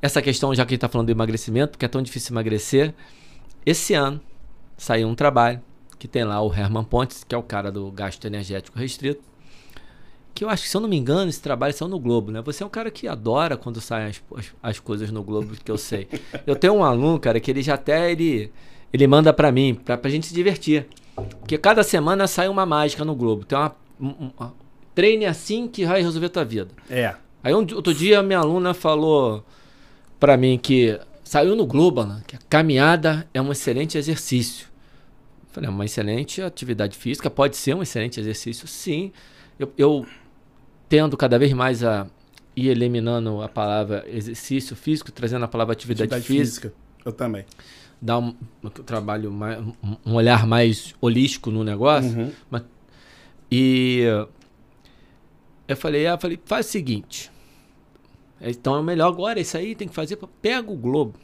[0.00, 2.94] essa questão, já que a gente tá falando do emagrecimento, porque é tão difícil emagrecer,
[3.66, 4.20] esse ano
[4.76, 5.60] saiu um trabalho
[5.98, 9.33] que tem lá o Herman Pontes, que é o cara do gasto energético restrito.
[10.34, 12.42] Que eu acho que, se eu não me engano, esse trabalho saiu no Globo, né?
[12.42, 15.70] Você é um cara que adora quando saem as, as, as coisas no Globo, que
[15.70, 16.08] eu sei.
[16.46, 18.50] Eu tenho um aluno, cara, que ele já até ele,
[18.92, 20.86] ele manda pra mim, pra, pra gente se divertir.
[21.38, 23.44] Porque cada semana sai uma mágica no Globo.
[23.44, 23.76] Tem uma.
[24.00, 24.50] um- um-
[24.94, 26.68] treine assim que vai resolver tua vida.
[26.88, 27.14] É.
[27.42, 29.44] Aí um, outro dia minha aluna falou
[30.20, 34.66] pra mim que saiu no Globo, Alan, que a caminhada é um excelente exercício.
[35.50, 39.12] Falei, é uma excelente atividade física, pode ser um excelente exercício, sim.
[39.58, 40.06] Eu, eu
[40.88, 42.06] tendo cada vez mais a
[42.56, 46.84] ir eliminando a palavra exercício físico, trazendo a palavra atividade, Atividade física, física.
[47.04, 47.44] Eu também.
[48.00, 52.10] dar um, um trabalho mais, um- olhar mais holístico no negócio.
[52.10, 52.60] Uhum.
[53.50, 54.02] E
[55.68, 57.30] eu falei, ah, eu falei, faz o seguinte.
[58.40, 60.18] Então é o melhor agora, isso aí tem que fazer.
[60.42, 61.14] Pega o Globo,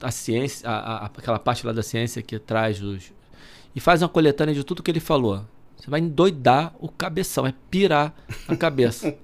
[0.00, 3.12] a ciência, a, a- aquela parte lá da ciência que traz os.
[3.74, 5.44] E faz uma coletânea de tudo que ele falou.
[5.84, 8.14] Você vai endoidar o cabeção, é pirar
[8.48, 9.14] a cabeça.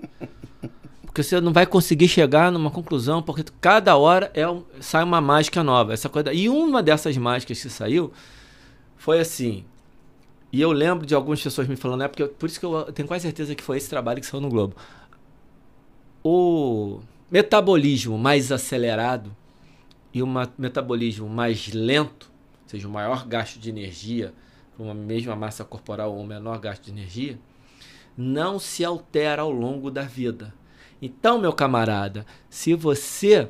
[1.01, 5.23] Porque você não vai conseguir chegar numa conclusão, porque cada hora é um- sai uma
[5.23, 5.95] mágica nova.
[5.95, 8.13] Essa coisa, e uma dessas mágicas que saiu
[8.95, 9.65] foi assim.
[10.53, 13.09] E eu lembro de algumas pessoas me falando, é porque por isso que eu tenho
[13.09, 14.77] quase certeza que foi esse trabalho que saiu no Globo.
[16.23, 17.01] O
[17.31, 19.35] metabolismo mais acelerado
[20.13, 20.27] e o
[20.59, 22.31] metabolismo mais lento,
[22.65, 24.35] ou seja, o maior gasto de energia
[24.81, 27.39] para uma mesma massa corporal ou menor gasto de energia,
[28.17, 30.55] não se altera ao longo da vida.
[31.03, 33.49] Então, meu camarada, se você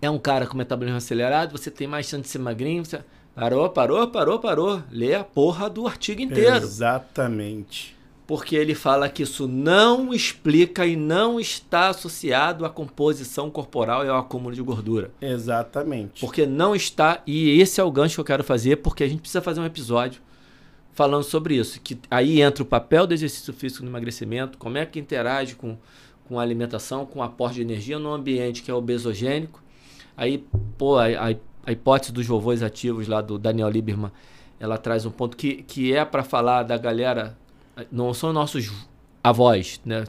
[0.00, 3.04] é um cara com metabolismo acelerado, você tem mais chance de ser magrinho, você...
[3.34, 4.82] Parou, parou, parou, parou.
[4.92, 6.54] Lê a porra do artigo inteiro.
[6.54, 7.93] Exatamente.
[8.26, 14.08] Porque ele fala que isso não explica e não está associado à composição corporal e
[14.08, 15.10] ao acúmulo de gordura.
[15.20, 16.20] Exatamente.
[16.20, 19.20] Porque não está, e esse é o gancho que eu quero fazer, porque a gente
[19.20, 20.22] precisa fazer um episódio
[20.94, 21.78] falando sobre isso.
[21.80, 25.76] Que aí entra o papel do exercício físico no emagrecimento, como é que interage com,
[26.26, 29.62] com a alimentação, com o aporte de energia no ambiente que é obesogênico.
[30.16, 30.44] Aí,
[30.78, 31.34] pô, a, a,
[31.66, 34.12] a hipótese dos vovôs ativos lá do Daniel Lieberman,
[34.58, 37.36] ela traz um ponto que, que é para falar da galera,
[37.90, 38.70] não são nossos
[39.22, 40.04] avós, né?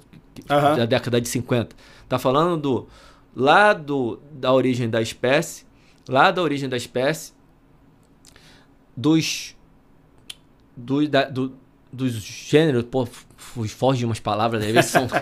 [0.49, 0.77] Aham.
[0.77, 1.75] Da década de 50.
[2.07, 2.87] Tá falando do,
[3.35, 5.65] lá do, da origem da espécie,
[6.07, 7.33] lá da origem da espécie,
[8.95, 9.55] dos,
[10.75, 11.53] do, da, do,
[11.91, 15.07] dos gêneros, pô, foge umas palavras, vezes são.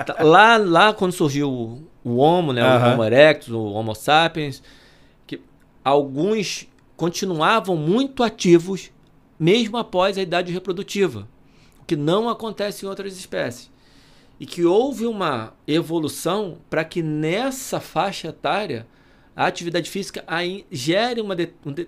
[0.00, 4.62] Tá, lá, lá quando surgiu o, o Homo, né, o Homo erectus, o Homo sapiens,
[5.26, 5.38] que
[5.84, 8.90] alguns continuavam muito ativos
[9.38, 11.28] mesmo após a idade reprodutiva,
[11.90, 13.68] que não acontece em outras espécies.
[14.38, 18.86] E que houve uma evolução para que nessa faixa etária
[19.34, 20.24] a atividade física
[20.70, 21.34] gere uma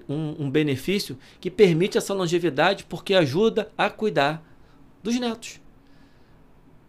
[0.09, 4.43] um, um benefício que permite essa longevidade porque ajuda a cuidar
[5.05, 5.61] dos netos.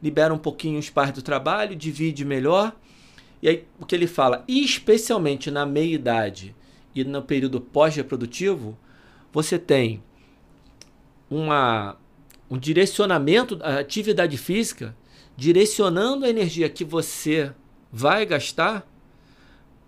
[0.02, 2.76] Libera um pouquinho os pais do trabalho, divide melhor.
[3.44, 6.56] E aí o que ele fala, especialmente na meia-idade
[6.96, 8.76] e no período pós-reprodutivo,
[9.32, 10.02] você tem
[11.30, 11.96] uma,
[12.54, 14.96] um direcionamento da atividade física,
[15.36, 17.52] direcionando a energia que você
[17.92, 18.88] vai gastar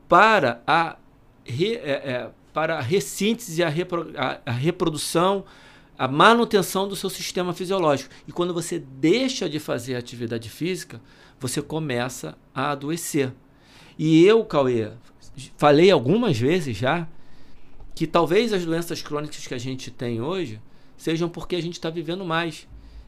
[0.10, 0.98] para a,
[1.44, 5.46] re, é, é, para a ressíntese, a, repro, a, a reprodução,
[5.96, 8.10] a manutenção do seu sistema fisiológico.
[8.28, 11.00] E quando você deixa de fazer atividade física,
[11.40, 13.32] você começa a adoecer.
[13.96, 14.90] E eu, Cauê,
[15.56, 17.08] falei algumas vezes já
[17.94, 20.60] que talvez as doenças crônicas que a gente tem hoje
[20.98, 22.68] sejam porque a gente está vivendo mais.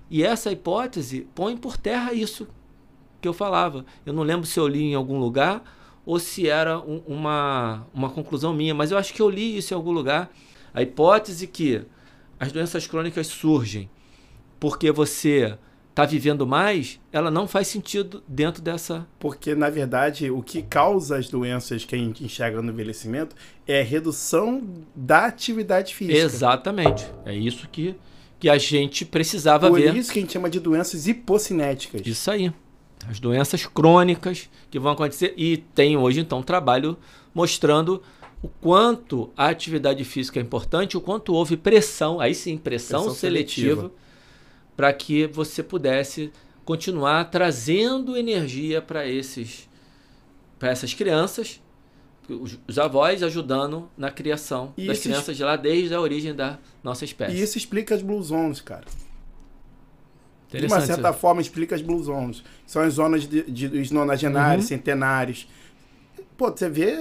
[0.09, 2.47] E essa hipótese põe por terra isso
[3.21, 3.85] que eu falava.
[4.05, 5.63] Eu não lembro se eu li em algum lugar
[6.05, 9.73] ou se era um, uma, uma conclusão minha, mas eu acho que eu li isso
[9.73, 10.31] em algum lugar.
[10.73, 11.83] A hipótese que
[12.39, 13.89] as doenças crônicas surgem
[14.59, 15.57] porque você
[15.97, 19.07] está vivendo mais, ela não faz sentido dentro dessa.
[19.17, 23.35] Porque, na verdade, o que causa as doenças que a gente enxerga no envelhecimento
[23.67, 24.63] é a redução
[24.95, 26.19] da atividade física.
[26.19, 27.07] Exatamente.
[27.25, 27.95] É isso que,
[28.39, 29.89] que a gente precisava Por ver.
[29.89, 32.05] Por isso que a gente chama de doenças hipocinéticas.
[32.05, 32.53] Isso aí
[33.09, 35.33] as doenças crônicas que vão acontecer.
[35.37, 36.97] E tem hoje, então, um trabalho
[37.33, 38.03] mostrando
[38.41, 43.15] o quanto a atividade física é importante, o quanto houve pressão, aí sim, pressão, pressão
[43.15, 44.06] seletiva, seletiva.
[44.77, 46.31] Para que você pudesse
[46.63, 49.67] continuar trazendo energia para esses
[50.57, 51.61] para essas crianças,
[52.27, 56.57] os, os, avós ajudando na criação e das crianças de lá desde a origem da
[56.83, 57.35] nossa espécie.
[57.35, 58.85] E isso explica as blue zones, cara
[60.49, 62.43] de uma certa forma, explica as blue zones.
[62.65, 64.69] São as zonas de, de, dos nonagenários, uhum.
[64.69, 65.47] centenários.
[66.37, 66.95] Pô, você vê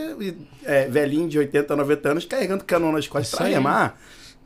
[0.65, 4.01] é, velhinho de 80, 90 anos carregando cano nas costas para remar.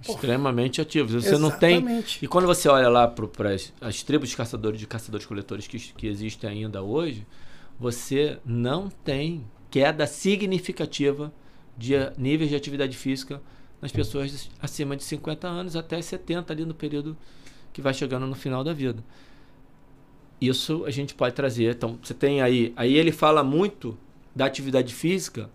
[0.08, 1.12] Extremamente ativos.
[1.12, 1.82] Você Exatamente.
[1.82, 2.04] não tem.
[2.22, 6.06] E quando você olha lá para as, as tribos de caçadores de caçadores-coletores que, que
[6.06, 7.26] existem ainda hoje,
[7.78, 11.32] você não tem queda significativa
[11.76, 13.40] de níveis de atividade física
[13.80, 17.16] nas pessoas acima de 50 anos até 70 ali no período
[17.72, 19.02] que vai chegando no final da vida.
[20.40, 21.74] Isso a gente pode trazer.
[21.74, 22.72] Então, você tem aí.
[22.74, 23.96] Aí ele fala muito
[24.34, 25.50] da atividade física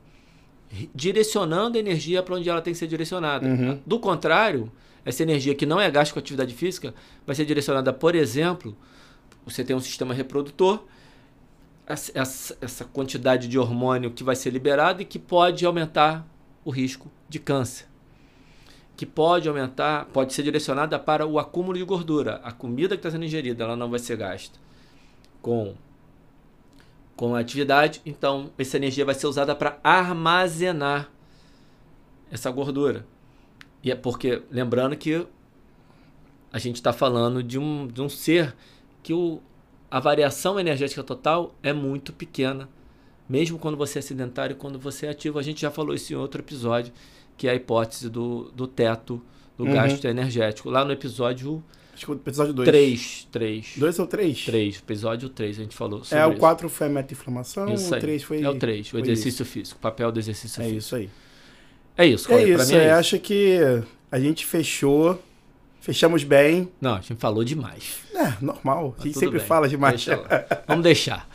[0.94, 3.48] direcionando a energia para onde ela tem que ser direcionada.
[3.48, 3.80] Uhum.
[3.86, 4.72] Do contrário,
[5.04, 6.94] essa energia que não é gasta com atividade física
[7.26, 8.76] vai ser direcionada, por exemplo,
[9.46, 10.84] você tem um sistema reprodutor,
[11.88, 16.28] essa, essa quantidade de hormônio que vai ser liberado e que pode aumentar
[16.64, 17.86] o risco de câncer
[18.96, 22.40] que pode aumentar, pode ser direcionada para o acúmulo de gordura.
[22.44, 24.58] A comida que está sendo ingerida, ela não vai ser gasta
[25.42, 25.76] com
[27.16, 31.10] com a atividade, então essa energia vai ser usada para armazenar
[32.30, 33.06] essa gordura.
[33.84, 35.26] E é porque, lembrando que
[36.52, 38.56] a gente está falando de um, de um ser
[39.02, 39.42] que o,
[39.90, 42.68] a variação energética total é muito pequena,
[43.30, 45.40] mesmo quando você é sedentário e quando você é ativo.
[45.40, 46.94] A gente já falou isso em outro episódio
[47.38, 49.22] que é a hipótese do, do teto
[49.58, 49.74] do uhum.
[49.74, 50.70] gasto energético.
[50.70, 51.64] Lá no episódio.
[51.96, 52.68] Acho que o episódio 2.
[52.68, 53.28] 3.
[53.32, 53.74] 3.
[53.78, 54.46] 2 ou 3?
[54.46, 54.78] 3.
[54.80, 58.42] Episódio 3 a gente falou sobre É, o 4 foi a meta-inflamação, o 3 foi.
[58.44, 59.46] É o 3, o exercício isso.
[59.46, 59.78] físico.
[59.78, 60.76] O papel do exercício é físico.
[60.76, 61.10] É isso aí.
[61.98, 62.56] É isso, É isso.
[62.58, 63.00] Pra mim é, é isso.
[63.00, 63.58] acho que
[64.12, 65.22] a gente fechou.
[65.80, 66.70] Fechamos bem.
[66.82, 68.00] Não, a gente falou demais.
[68.14, 68.94] É, normal.
[69.00, 69.48] a gente sempre bem.
[69.48, 70.04] fala demais.
[70.04, 70.22] Deixa
[70.68, 71.30] Vamos deixar.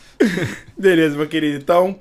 [0.77, 1.57] Beleza, meu querido.
[1.57, 1.99] Então,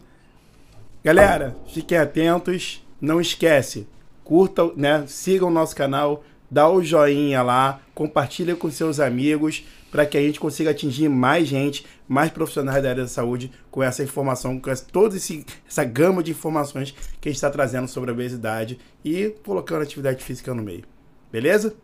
[1.01, 2.83] galera, fiquem atentos.
[2.99, 3.87] Não esquece,
[4.25, 5.05] curta, né?
[5.07, 10.21] Siga o nosso canal, dá o joinha lá, compartilha com seus amigos para que a
[10.21, 14.69] gente consiga atingir mais gente, mais profissionais da área da saúde com essa informação, com
[14.69, 18.79] essa, toda esse, essa gama de informações que a gente está trazendo sobre a obesidade
[19.03, 20.83] e colocando atividade física no meio.
[21.31, 21.75] Beleza?